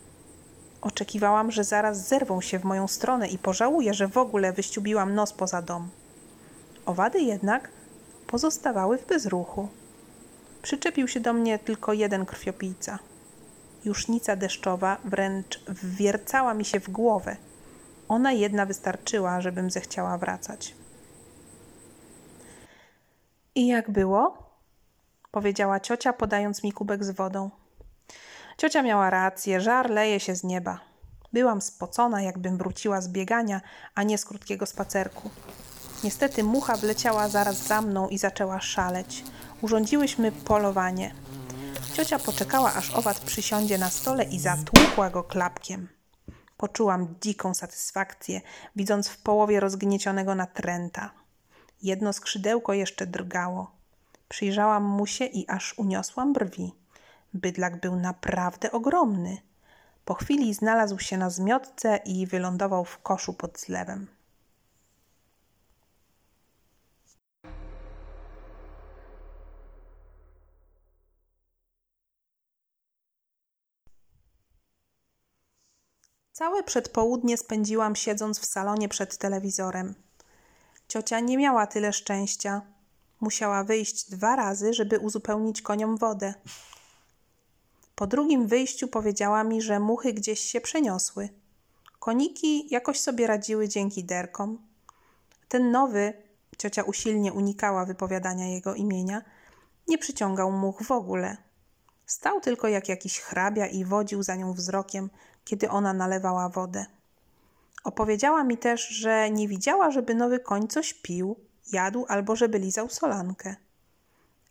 [0.82, 5.32] Oczekiwałam, że zaraz zerwą się w moją stronę i pożałuję, że w ogóle wyściubiłam nos
[5.32, 5.90] poza dom.
[6.86, 7.68] Owady jednak
[8.26, 9.68] pozostawały w bezruchu.
[10.62, 12.98] Przyczepił się do mnie tylko jeden krwiopijca.
[13.84, 17.36] Jusznica deszczowa wręcz wwiercała mi się w głowę.
[18.08, 20.74] Ona jedna wystarczyła, żebym zechciała wracać.
[23.54, 24.50] I jak było?
[25.30, 27.50] powiedziała ciocia, podając mi kubek z wodą.
[28.62, 30.80] Ciocia miała rację, żar leje się z nieba.
[31.32, 33.60] Byłam spocona, jakbym wróciła z biegania,
[33.94, 35.30] a nie z krótkiego spacerku.
[36.04, 39.24] Niestety mucha wleciała zaraz za mną i zaczęła szaleć.
[39.60, 41.14] Urządziłyśmy polowanie.
[41.94, 45.88] Ciocia poczekała, aż owad przysiądzie na stole i zatłukła go klapkiem.
[46.56, 48.40] Poczułam dziką satysfakcję,
[48.76, 51.10] widząc w połowie rozgniecionego natręta.
[51.82, 53.70] Jedno skrzydełko jeszcze drgało.
[54.28, 56.81] Przyjrzałam mu się i aż uniosłam brwi.
[57.34, 59.38] Bydlak był naprawdę ogromny.
[60.04, 64.06] Po chwili znalazł się na zmiotce i wylądował w koszu pod zlewem.
[76.32, 79.94] Całe przedpołudnie spędziłam siedząc w salonie przed telewizorem.
[80.88, 82.62] Ciocia nie miała tyle szczęścia.
[83.20, 86.34] Musiała wyjść dwa razy, żeby uzupełnić koniom wodę.
[88.03, 91.28] Po drugim wyjściu powiedziała mi, że muchy gdzieś się przeniosły.
[91.98, 94.59] Koniki jakoś sobie radziły dzięki derkom.
[95.48, 96.12] Ten nowy,
[96.59, 99.22] ciocia usilnie unikała wypowiadania jego imienia,
[99.88, 101.36] nie przyciągał much w ogóle.
[102.07, 105.11] Stał tylko jak jakiś hrabia i wodził za nią wzrokiem,
[105.44, 106.86] kiedy ona nalewała wodę.
[107.84, 111.36] Opowiedziała mi też, że nie widziała, żeby nowy koń coś pił,
[111.72, 113.57] jadł albo żeby lizał solankę.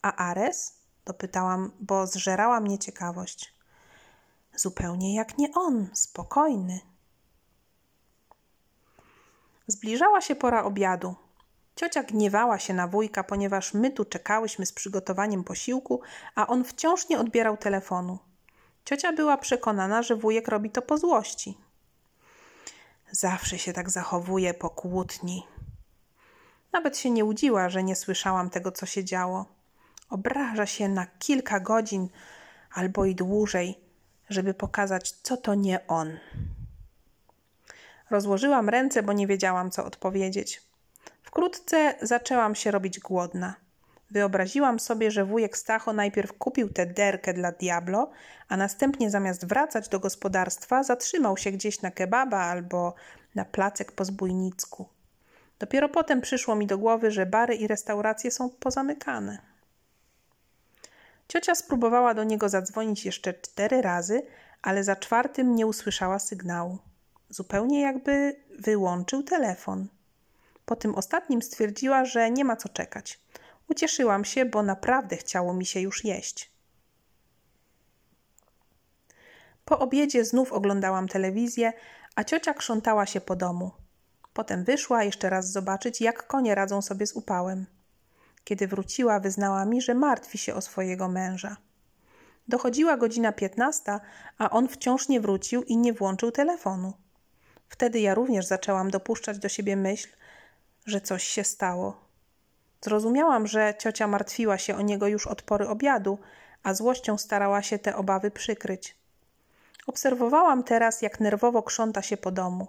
[0.01, 0.80] A Ares?
[1.05, 3.53] Dopytałam, bo zżerała mnie ciekawość.
[4.55, 6.79] Zupełnie jak nie on, spokojny.
[9.67, 11.15] Zbliżała się pora obiadu.
[11.75, 16.01] Ciocia gniewała się na wujka, ponieważ my tu czekałyśmy z przygotowaniem posiłku,
[16.35, 18.19] a on wciąż nie odbierał telefonu.
[18.85, 21.57] Ciocia była przekonana, że wujek robi to po złości.
[23.11, 25.47] Zawsze się tak zachowuje po kłótni.
[26.73, 29.60] Nawet się nie łudziła, że nie słyszałam tego, co się działo.
[30.11, 32.09] Obraża się na kilka godzin
[32.73, 33.79] albo i dłużej,
[34.29, 36.17] żeby pokazać, co to nie on.
[38.09, 40.61] Rozłożyłam ręce, bo nie wiedziałam, co odpowiedzieć.
[41.23, 43.55] Wkrótce zaczęłam się robić głodna.
[44.11, 48.11] Wyobraziłam sobie, że wujek Stacho najpierw kupił tę derkę dla Diablo,
[48.47, 52.95] a następnie zamiast wracać do gospodarstwa, zatrzymał się gdzieś na kebaba albo
[53.35, 54.89] na placek po zbójnicku.
[55.59, 59.50] Dopiero potem przyszło mi do głowy, że bary i restauracje są pozamykane.
[61.31, 64.21] Ciocia spróbowała do niego zadzwonić jeszcze cztery razy,
[64.61, 66.77] ale za czwartym nie usłyszała sygnału.
[67.29, 69.87] Zupełnie jakby wyłączył telefon.
[70.65, 73.19] Po tym ostatnim stwierdziła, że nie ma co czekać.
[73.69, 76.51] Ucieszyłam się, bo naprawdę chciało mi się już jeść.
[79.65, 81.73] Po obiedzie znów oglądałam telewizję,
[82.15, 83.71] a ciocia krzątała się po domu.
[84.33, 87.65] Potem wyszła jeszcze raz zobaczyć, jak konie radzą sobie z upałem.
[88.43, 91.57] Kiedy wróciła, wyznała mi, że martwi się o swojego męża.
[92.47, 93.99] Dochodziła godzina piętnasta,
[94.37, 96.93] a on wciąż nie wrócił i nie włączył telefonu.
[97.69, 100.09] Wtedy ja również zaczęłam dopuszczać do siebie myśl,
[100.85, 102.01] że coś się stało.
[102.81, 106.17] Zrozumiałam, że ciocia martwiła się o niego już od pory obiadu,
[106.63, 108.97] a złością starała się te obawy przykryć.
[109.87, 112.67] Obserwowałam teraz, jak nerwowo krząta się po domu.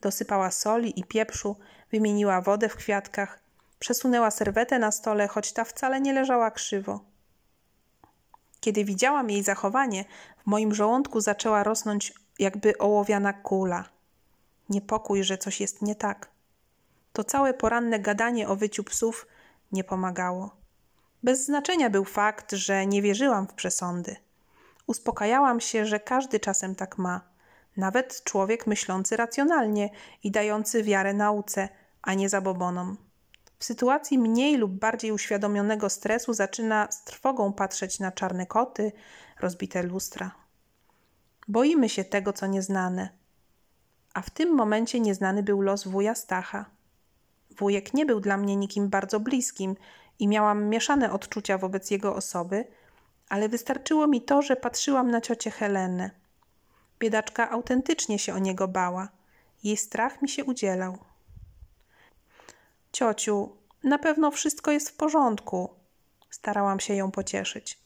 [0.00, 1.56] Dosypała soli i pieprzu,
[1.90, 3.41] wymieniła wodę w kwiatkach,
[3.82, 7.00] przesunęła serwetę na stole, choć ta wcale nie leżała krzywo.
[8.60, 10.04] Kiedy widziałam jej zachowanie,
[10.38, 13.84] w moim żołądku zaczęła rosnąć jakby ołowiana kula.
[14.68, 16.28] Niepokój, że coś jest nie tak.
[17.12, 19.26] To całe poranne gadanie o wyciu psów
[19.72, 20.56] nie pomagało.
[21.22, 24.16] Bez znaczenia był fakt, że nie wierzyłam w przesądy.
[24.86, 27.20] Uspokajałam się, że każdy czasem tak ma,
[27.76, 29.90] nawet człowiek myślący racjonalnie
[30.22, 31.68] i dający wiarę nauce,
[32.02, 33.11] a nie zabobonom.
[33.62, 38.92] W sytuacji mniej lub bardziej uświadomionego stresu zaczyna z trwogą patrzeć na czarne koty,
[39.40, 40.30] rozbite lustra.
[41.48, 43.08] Boimy się tego, co nieznane.
[44.14, 46.70] A w tym momencie nieznany był los wuja Stacha.
[47.58, 49.76] Wujek nie był dla mnie nikim bardzo bliskim
[50.18, 52.64] i miałam mieszane odczucia wobec jego osoby,
[53.28, 56.10] ale wystarczyło mi to, że patrzyłam na ciocię Helenę.
[56.98, 59.08] Biedaczka autentycznie się o niego bała.
[59.64, 61.11] Jej strach mi się udzielał.
[62.92, 65.70] Ciociu, na pewno wszystko jest w porządku.
[66.30, 67.78] Starałam się ją pocieszyć.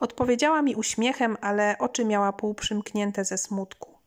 [0.00, 3.98] Odpowiedziała mi uśmiechem, ale oczy miała półprzymknięte ze smutku.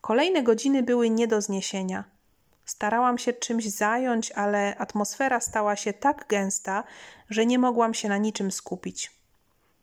[0.00, 2.04] Kolejne godziny były nie do zniesienia.
[2.64, 6.84] Starałam się czymś zająć, ale atmosfera stała się tak gęsta,
[7.30, 9.12] że nie mogłam się na niczym skupić.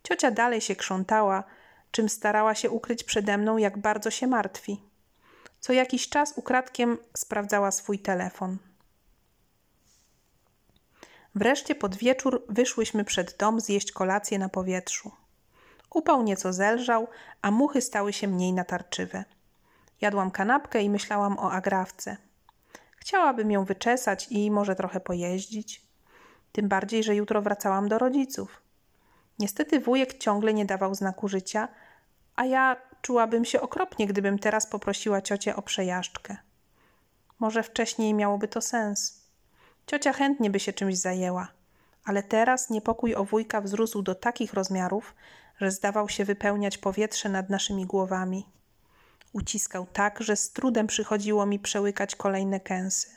[0.04, 1.44] Ciocia dalej się krzątała,
[1.92, 4.82] czym starała się ukryć przede mną, jak bardzo się martwi.
[5.60, 8.58] Co jakiś czas ukradkiem sprawdzała swój telefon.
[11.36, 15.12] Wreszcie pod wieczór wyszłyśmy przed dom zjeść kolację na powietrzu.
[15.94, 17.08] Upał nieco zelżał,
[17.42, 19.26] a muchy stały się mniej natarczywe.
[20.02, 22.18] Jadłam kanapkę i myślałam o agrawce.
[22.98, 25.82] Chciałabym ją wyczesać i może trochę pojeździć.
[26.52, 28.62] Tym bardziej, że jutro wracałam do rodziców.
[29.40, 31.68] Niestety wujek ciągle nie dawał znaku życia,
[32.36, 36.38] a ja czułabym się okropnie, gdybym teraz poprosiła ciocię o przejażdżkę.
[37.40, 39.25] Może wcześniej miałoby to sens.
[39.88, 41.48] Ciocia chętnie by się czymś zajęła,
[42.04, 45.16] ale teraz niepokój o wujka wzrósł do takich rozmiarów,
[45.62, 48.46] że zdawał się wypełniać powietrze nad naszymi głowami.
[49.34, 53.08] Uciskał tak, że z trudem przychodziło mi przełykać kolejne kęsy.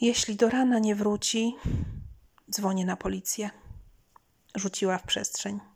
[0.00, 1.56] Jeśli do rana nie wróci,
[2.50, 3.50] dzwonię na policję.
[4.54, 5.69] Rzuciła w przestrzeń.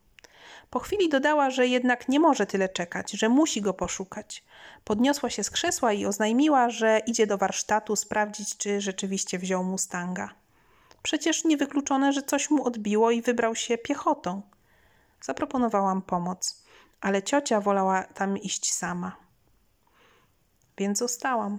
[0.75, 4.45] Po chwili dodała, że jednak nie może tyle czekać, że musi go poszukać.
[4.85, 10.35] Podniosła się z krzesła i oznajmiła, że idzie do warsztatu sprawdzić, czy rzeczywiście wziął Mustanga.
[11.03, 14.43] Przecież niewykluczone, że coś mu odbiło i wybrał się piechotą.
[15.23, 16.65] Zaproponowałam pomoc,
[17.01, 19.17] ale ciocia wolała tam iść sama.
[20.79, 21.59] Więc zostałam.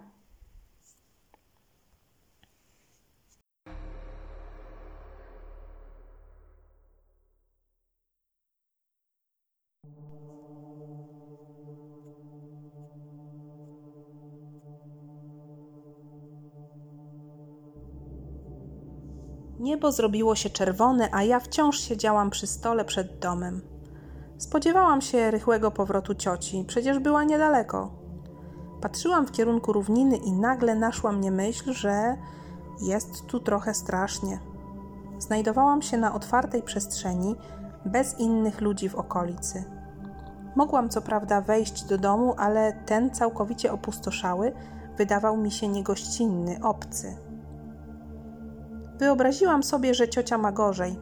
[19.66, 23.62] Niebo zrobiło się czerwone, a ja wciąż siedziałam przy stole przed domem.
[24.38, 27.92] Spodziewałam się rychłego powrotu cioci, przecież była niedaleko.
[28.82, 32.18] Patrzyłam w kierunku równiny i nagle naszła mnie myśl, że
[32.82, 34.40] jest tu trochę strasznie.
[35.20, 37.36] Znajdowałam się na otwartej przestrzeni,
[37.86, 39.64] bez innych ludzi w okolicy.
[40.56, 44.54] Mogłam co prawda wejść do domu, ale ten całkowicie opustoszały
[44.98, 47.25] wydawał mi się niegościnny, obcy.
[49.00, 51.00] Wyobraziłam sobie, że ciocia ma gorzej.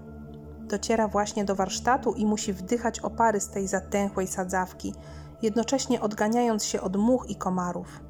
[0.60, 4.94] Dociera właśnie do warsztatu i musi wdychać opary z tej zatęchłej sadzawki,
[5.42, 8.02] jednocześnie odganiając się od much i komarów.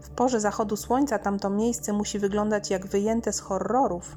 [0.00, 4.16] W porze zachodu słońca tamto miejsce musi wyglądać jak wyjęte z horrorów.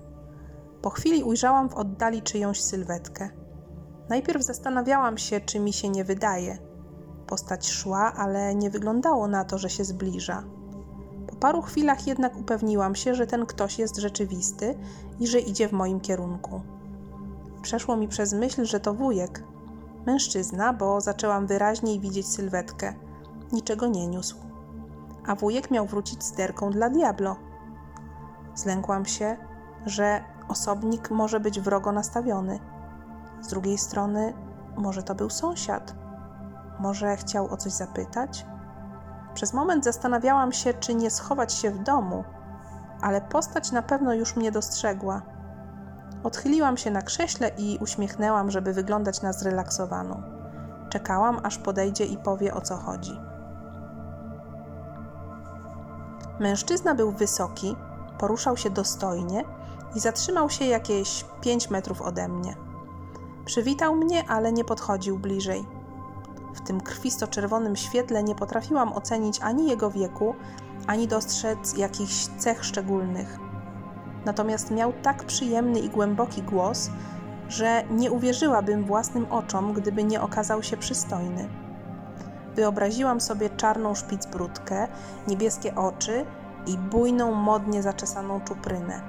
[0.81, 3.29] Po chwili ujrzałam w oddali czyjąś sylwetkę.
[4.09, 6.57] Najpierw zastanawiałam się, czy mi się nie wydaje.
[7.27, 10.43] Postać szła, ale nie wyglądało na to, że się zbliża
[11.43, 14.77] paru chwilach jednak upewniłam się, że ten ktoś jest rzeczywisty
[15.19, 16.61] i że idzie w moim kierunku.
[17.61, 19.43] Przeszło mi przez myśl, że to wujek.
[20.05, 22.93] Mężczyzna, bo zaczęłam wyraźniej widzieć sylwetkę.
[23.51, 24.37] Niczego nie niósł.
[25.25, 27.35] A wujek miał wrócić z derką dla Diablo.
[28.55, 29.37] Zlękłam się,
[29.85, 32.59] że osobnik może być wrogo nastawiony.
[33.41, 34.33] Z drugiej strony,
[34.77, 35.95] może to był sąsiad.
[36.79, 38.45] Może chciał o coś zapytać?
[39.33, 42.23] Przez moment zastanawiałam się, czy nie schować się w domu,
[43.01, 45.21] ale postać na pewno już mnie dostrzegła.
[46.23, 50.23] Odchyliłam się na krześle i uśmiechnęłam, żeby wyglądać na zrelaksowaną.
[50.89, 53.19] Czekałam, aż podejdzie i powie o co chodzi.
[56.39, 57.75] Mężczyzna był wysoki,
[58.19, 59.43] poruszał się dostojnie
[59.95, 62.55] i zatrzymał się jakieś 5 metrów ode mnie.
[63.45, 65.65] Przywitał mnie, ale nie podchodził bliżej.
[66.53, 70.35] W tym krwisto-czerwonym świetle nie potrafiłam ocenić ani jego wieku,
[70.87, 73.39] ani dostrzec jakichś cech szczególnych.
[74.25, 76.89] Natomiast miał tak przyjemny i głęboki głos,
[77.49, 81.49] że nie uwierzyłabym własnym oczom, gdyby nie okazał się przystojny.
[82.55, 84.87] Wyobraziłam sobie czarną szpicbrudkę,
[85.27, 86.25] niebieskie oczy
[86.67, 89.01] i bujną, modnie zaczesaną czuprynę.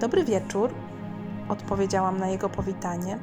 [0.00, 0.74] Dobry wieczór,
[1.48, 3.18] odpowiedziałam na jego powitanie.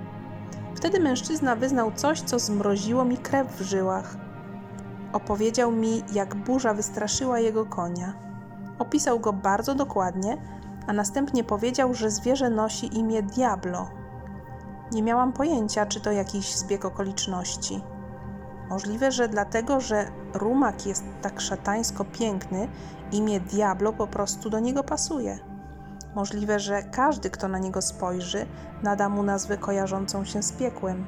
[0.76, 4.18] Wtedy mężczyzna wyznał coś, co zmroziło mi krew w żyłach.
[5.14, 8.14] Opowiedział mi, jak burza wystraszyła jego konia.
[8.80, 10.38] Opisał go bardzo dokładnie,
[10.88, 13.90] a następnie powiedział, że zwierzę nosi imię Diablo.
[14.92, 17.82] Nie miałam pojęcia, czy to jakiś zbieg okoliczności.
[18.70, 22.68] Możliwe, że dlatego, że rumak jest tak szatańsko piękny,
[23.12, 25.51] imię Diablo po prostu do niego pasuje.
[26.16, 28.46] Możliwe, że każdy, kto na niego spojrzy,
[28.84, 31.06] nada mu nazwę kojarzącą się z piekłem.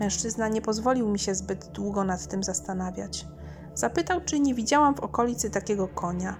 [0.00, 3.26] Mężczyzna nie pozwolił mi się zbyt długo nad tym zastanawiać.
[3.74, 6.36] Zapytał, czy nie widziałam w okolicy takiego konia.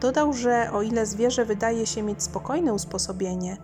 [0.00, 3.56] Dodał, że o ile zwierzę wydaje się mieć spokojne usposobienie,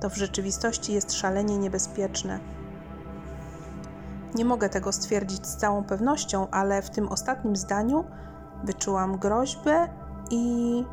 [0.00, 2.40] to w rzeczywistości jest szalenie niebezpieczne.
[4.34, 8.04] Nie mogę tego stwierdzić z całą pewnością, ale w tym ostatnim zdaniu
[8.64, 9.88] wyczułam groźbę
[10.30, 10.84] i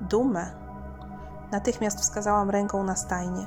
[0.00, 0.63] dumę.
[1.54, 3.46] Natychmiast wskazałam ręką na stajnię.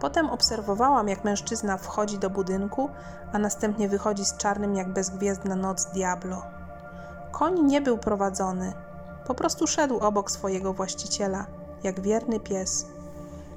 [0.00, 2.90] Potem obserwowałam, jak mężczyzna wchodzi do budynku,
[3.32, 6.42] a następnie wychodzi z czarnym jak bezgwiezdna noc Diablo.
[7.32, 8.72] Koń nie był prowadzony,
[9.26, 11.46] po prostu szedł obok swojego właściciela,
[11.82, 12.86] jak wierny pies.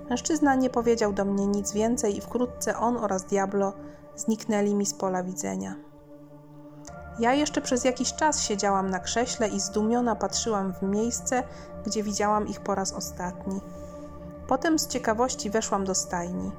[0.10, 3.74] Mężczyzna nie powiedział do mnie nic więcej i wkrótce on oraz Diablo
[4.16, 5.76] zniknęli mi z pola widzenia.
[7.20, 11.44] Ja jeszcze przez jakiś czas siedziałam na krześle i zdumiona patrzyłam w miejsce,
[11.86, 13.62] gdzie widziałam ich po raz ostatni.
[14.48, 16.52] Potem z ciekawości weszłam do stajni.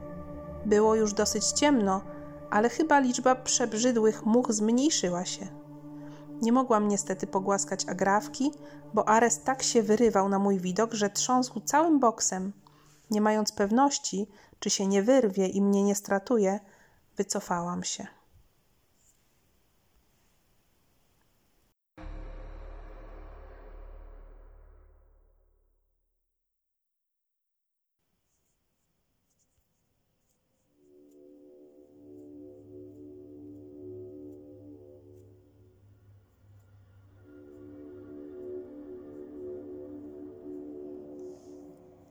[0.65, 2.01] Było już dosyć ciemno,
[2.51, 5.47] ale chyba liczba przebrzydłych much zmniejszyła się.
[6.43, 8.53] Nie mogłam niestety pogłaskać agrawki,
[8.95, 12.53] bo Ares tak się wyrywał na mój widok, że trząsł całym boksem.
[13.11, 14.29] Nie mając pewności,
[14.59, 16.61] czy się nie wyrwie i mnie nie stratuje,
[17.17, 18.16] wycofałam się.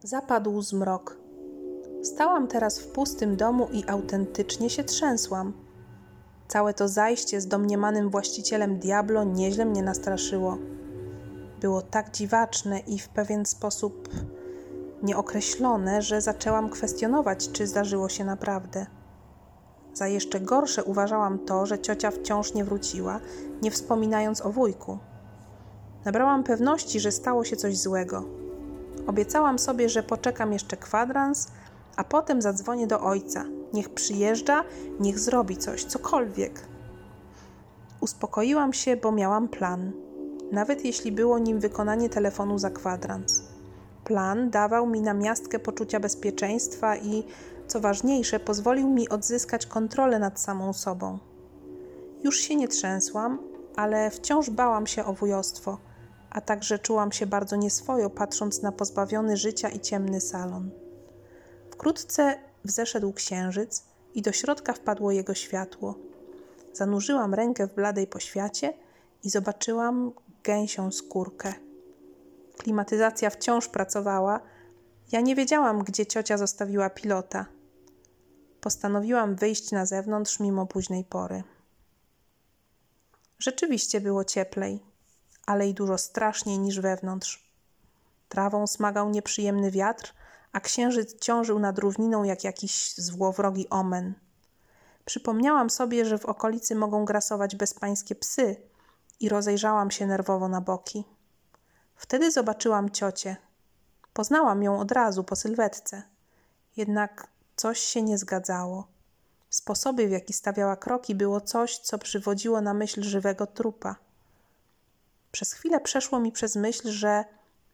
[0.06, 1.18] Zapadł zmrok.
[2.04, 5.54] Stałam teraz w pustym domu i autentycznie się trzęsłam.
[6.48, 10.58] Całe to zajście z domniemanym właścicielem Diablo nieźle mnie nastraszyło.
[11.62, 14.10] Było tak dziwaczne i w pewien sposób
[15.04, 18.86] nieokreślone, że zaczęłam kwestionować, czy zdarzyło się naprawdę.
[19.94, 23.20] Za jeszcze gorsze uważałam to, że ciocia wciąż nie wróciła,
[23.62, 24.98] nie wspominając o wujku.
[26.06, 28.45] Nabrałam pewności, że stało się coś złego.
[29.08, 31.48] Obiecałam sobie, że poczekam jeszcze kwadrans,
[31.96, 33.46] a potem zadzwonię do ojca.
[33.74, 34.64] Niech przyjeżdża,
[35.00, 36.68] niech zrobi coś, cokolwiek.
[38.02, 39.92] Uspokoiłam się, bo miałam plan,
[40.52, 43.44] nawet jeśli było nim wykonanie telefonu za kwadrans.
[44.04, 47.24] Plan dawał mi na miastkę poczucia bezpieczeństwa i,
[47.68, 51.20] co ważniejsze, pozwolił mi odzyskać kontrolę nad samą sobą.
[52.24, 53.40] Już się nie trzęsłam,
[53.76, 55.78] ale wciąż bałam się o wujostwo,
[56.36, 60.72] a także czułam się bardzo nieswojo, patrząc na pozbawiony życia i ciemny salon.
[61.72, 63.84] Wkrótce wzeszedł księżyc
[64.14, 65.96] i do środka wpadło jego światło.
[66.74, 68.74] Zanurzyłam rękę w bladej poświacie
[69.24, 70.12] i zobaczyłam
[70.44, 71.54] gęsią skórkę.
[72.58, 74.40] Klimatyzacja wciąż pracowała.
[75.12, 77.46] Ja nie wiedziałam, gdzie ciocia zostawiła pilota.
[78.62, 81.44] Postanowiłam wyjść na zewnątrz mimo późnej pory.
[83.40, 84.95] Rzeczywiście było cieplej,
[85.46, 87.50] ale i dużo straszniej niż wewnątrz.
[88.30, 90.14] Trawą smagał nieprzyjemny wiatr,
[90.52, 94.14] a księżyc ciążył nad równiną jak jakiś złowrogi omen.
[95.06, 98.56] Przypomniałam sobie, że w okolicy mogą grasować bezpańskie psy
[99.20, 101.04] i rozejrzałam się nerwowo na boki.
[101.96, 103.36] Wtedy zobaczyłam ciocię.
[104.14, 106.04] Poznałam ją od razu po sylwetce.
[106.78, 108.88] Jednak coś się nie zgadzało.
[109.50, 113.96] Sposoby, w jaki stawiała kroki, było coś, co przywodziło na myśl żywego trupa.
[115.36, 117.26] Przez chwilę przeszło mi przez myśl, że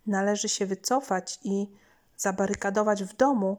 [0.08, 1.68] należy się wycofać i
[2.18, 3.58] zabarykadować w domu,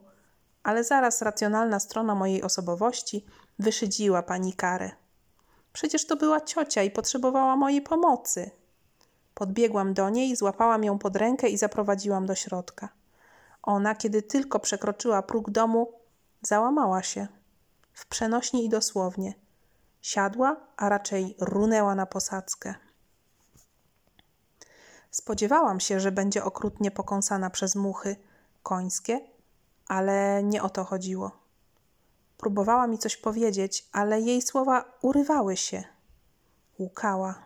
[0.62, 3.24] ale zaraz racjonalna strona mojej osobowości
[3.58, 4.90] wyszydziła pani karę.
[5.72, 8.50] Przecież to była ciocia i potrzebowała mojej pomocy.
[9.34, 12.88] Podbiegłam do niej, złapałam ją pod rękę i zaprowadziłam do środka.
[13.62, 15.92] Ona, kiedy tylko przekroczyła próg domu,
[16.40, 17.26] załamała się.
[17.92, 19.34] W przenośni i dosłownie.
[20.00, 22.74] Siadła, a raczej runęła na posadzkę.
[25.12, 28.16] Spodziewałam się, że będzie okrutnie pokąsana przez muchy
[28.62, 29.20] końskie,
[29.88, 31.30] ale nie o to chodziło.
[32.38, 35.84] Próbowała mi coś powiedzieć, ale jej słowa urywały się.
[36.78, 37.42] Łukała.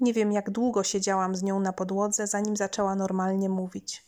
[0.00, 4.06] Nie wiem, jak długo siedziałam z nią na podłodze, zanim zaczęła normalnie mówić.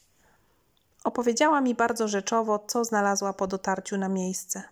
[1.05, 4.62] Opowiedziała mi bardzo rzeczowo, co znalazła po dotarciu na miejsce.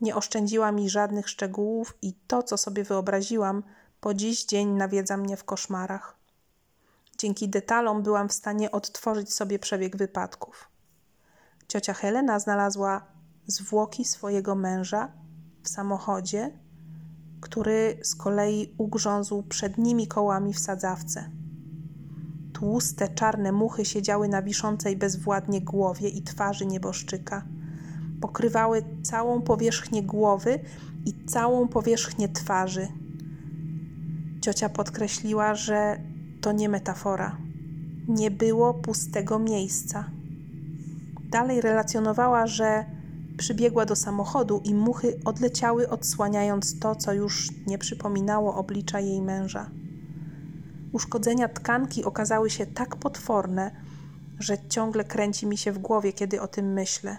[0.00, 3.62] Nie oszczędziła mi żadnych szczegółów i to, co sobie wyobraziłam,
[4.00, 6.19] po dziś dzień nawiedza mnie w koszmarach.
[7.20, 10.68] Dzięki detalom byłam w stanie odtworzyć sobie przebieg wypadków.
[11.68, 13.06] Ciocia Helena znalazła
[13.46, 15.12] zwłoki swojego męża
[15.62, 16.58] w samochodzie,
[17.40, 21.30] który z kolei ugrzązł przednimi kołami w sadzawce.
[22.52, 27.44] Tłuste, czarne muchy siedziały na wiszącej bezwładnie głowie i twarzy nieboszczyka.
[28.20, 30.58] Pokrywały całą powierzchnię głowy
[31.06, 32.88] i całą powierzchnię twarzy.
[34.40, 36.09] Ciocia podkreśliła, że
[36.40, 37.36] to nie metafora.
[38.08, 40.10] Nie było pustego miejsca.
[41.30, 42.84] Dalej relacjonowała, że
[43.36, 49.70] przybiegła do samochodu i muchy odleciały, odsłaniając to, co już nie przypominało oblicza jej męża.
[50.92, 53.70] Uszkodzenia tkanki okazały się tak potworne,
[54.38, 57.18] że ciągle kręci mi się w głowie, kiedy o tym myślę.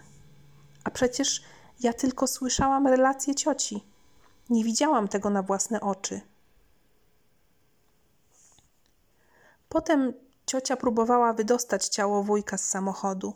[0.84, 1.44] A przecież
[1.84, 3.84] ja tylko słyszałam relacje cioci.
[4.50, 6.22] Nie widziałam tego na własne oczy.
[9.72, 10.14] Potem
[10.46, 13.34] ciocia próbowała wydostać ciało wujka z samochodu.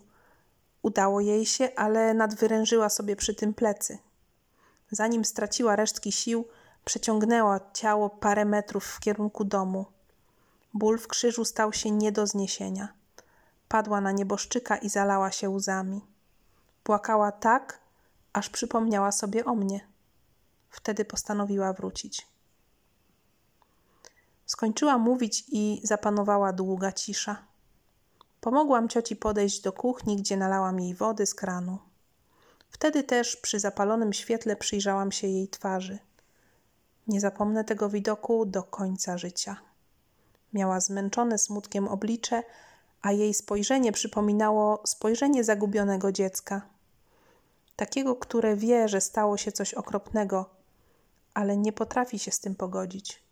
[0.81, 3.97] Udało jej się, ale nadwyrężyła sobie przy tym plecy.
[4.91, 6.47] Zanim straciła resztki sił,
[6.85, 9.85] przeciągnęła ciało parę metrów w kierunku domu.
[10.73, 12.93] Ból w krzyżu stał się nie do zniesienia.
[13.67, 16.01] Padła na nieboszczyka i zalała się łzami.
[16.83, 17.79] Płakała tak,
[18.33, 19.87] aż przypomniała sobie o mnie.
[20.69, 22.34] Wtedy postanowiła wrócić.
[24.45, 27.37] Skończyła mówić i zapanowała długa cisza.
[28.41, 31.79] Pomogłam cioci podejść do kuchni, gdzie nalałam jej wody z kranu.
[32.69, 35.99] Wtedy też przy zapalonym świetle przyjrzałam się jej twarzy.
[37.07, 39.57] Nie zapomnę tego widoku do końca życia.
[40.53, 42.43] Miała zmęczone smutkiem oblicze,
[43.01, 46.61] a jej spojrzenie przypominało spojrzenie zagubionego dziecka.
[47.75, 50.49] Takiego, które wie, że stało się coś okropnego,
[51.33, 53.24] ale nie potrafi się z tym pogodzić.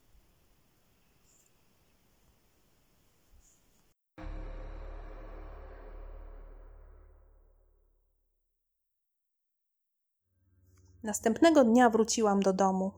[11.03, 12.91] Następnego dnia wróciłam do domu.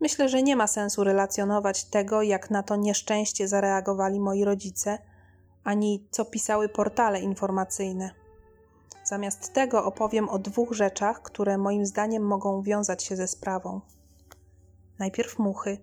[0.00, 4.98] Myślę, że nie ma sensu relacjonować tego, jak na to nieszczęście zareagowali moi rodzice,
[5.64, 8.10] ani co pisały portale informacyjne.
[9.04, 13.80] Zamiast tego opowiem o dwóch rzeczach, które moim zdaniem mogą wiązać się ze sprawą.
[14.98, 15.78] Najpierw muchy.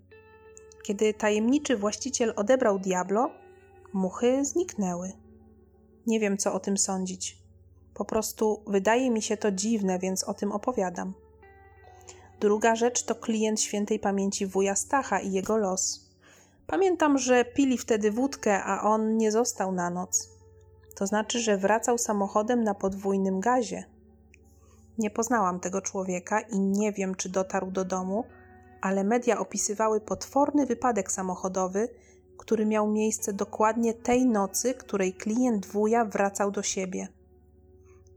[0.84, 3.30] Kiedy tajemniczy właściciel odebrał Diablo,
[3.94, 5.12] muchy zniknęły.
[6.08, 7.39] Nie wiem, co o tym sądzić.
[7.94, 11.14] Po prostu wydaje mi się to dziwne, więc o tym opowiadam.
[12.40, 16.10] Druga rzecz to klient świętej pamięci wuja Stacha i jego los.
[16.68, 20.30] Pamiętam, że pili wtedy wódkę, a on nie został na noc.
[20.96, 23.84] To znaczy, że wracał samochodem na podwójnym gazie.
[24.98, 28.24] Nie poznałam tego człowieka i nie wiem, czy dotarł do domu,
[28.82, 31.90] ale media opisywały potworny wypadek samochodowy,
[32.38, 37.08] który miał miejsce dokładnie tej nocy, której klient wuja wracał do siebie.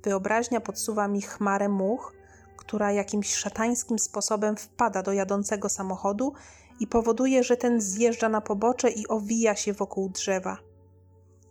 [0.02, 2.12] Wyobraźnia podsuwa mi chmarę much,
[2.56, 6.32] która jakimś szatańskim sposobem wpada do jadącego samochodu
[6.80, 10.58] i powoduje, że ten zjeżdża na pobocze i owija się wokół drzewa.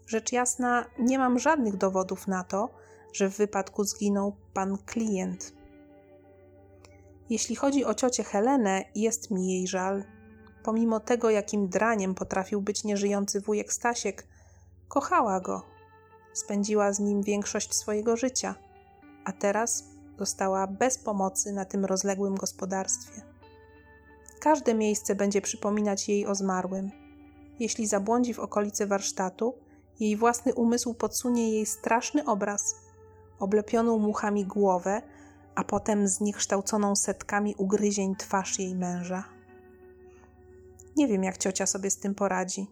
[0.07, 2.69] Rzecz jasna, nie mam żadnych dowodów na to,
[3.13, 5.53] że w wypadku zginął pan klient.
[7.29, 10.03] Jeśli chodzi o ciocię Helenę, jest mi jej żal.
[10.63, 14.27] Pomimo tego, jakim draniem potrafił być nieżyjący wujek Stasiek,
[14.87, 15.70] kochała go.
[16.33, 18.55] Spędziła z nim większość swojego życia,
[19.25, 19.83] a teraz
[20.19, 23.21] została bez pomocy na tym rozległym gospodarstwie.
[24.39, 26.91] Każde miejsce będzie przypominać jej o zmarłym.
[27.59, 29.53] Jeśli zabłądzi w okolice warsztatu,
[29.99, 32.75] jej własny umysł podsunie jej straszny obraz,
[33.39, 35.01] oblepioną muchami głowę,
[35.55, 39.23] a potem zniekształconą setkami ugryzień twarz jej męża.
[40.95, 42.67] Nie wiem, jak ciocia sobie z tym poradzi.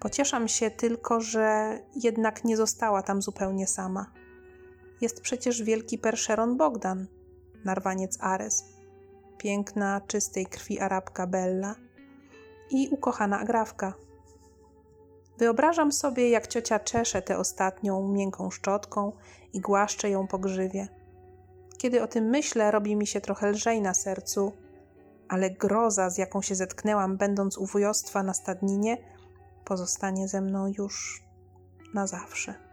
[0.00, 4.12] Pocieszam się tylko, że jednak nie została tam zupełnie sama.
[5.00, 7.06] Jest przecież wielki perszeron Bogdan,
[7.64, 8.64] narwaniec Ares,
[9.38, 11.74] piękna, czystej krwi Arabka Bella
[12.70, 13.94] i ukochana Agrawka.
[15.38, 19.12] Wyobrażam sobie, jak ciocia czesze tę ostatnią miękką szczotką
[19.52, 20.88] i głaszcze ją po grzywie.
[21.78, 24.52] Kiedy o tym myślę, robi mi się trochę lżej na sercu,
[25.28, 28.96] ale groza, z jaką się zetknęłam, będąc u wujostwa na stadninie,
[29.64, 31.22] pozostanie ze mną już
[31.94, 32.70] na zawsze.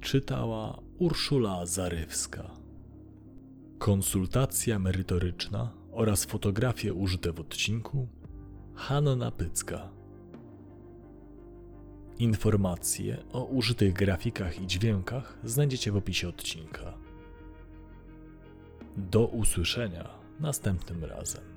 [0.00, 2.50] Czytała Urszula Zarywska.
[3.78, 8.08] Konsultacja merytoryczna oraz fotografie użyte w odcinku
[8.76, 9.88] Hanna Pycka.
[12.18, 16.94] Informacje o użytych grafikach i dźwiękach znajdziecie w opisie odcinka.
[18.96, 20.10] Do usłyszenia
[20.40, 21.53] następnym razem.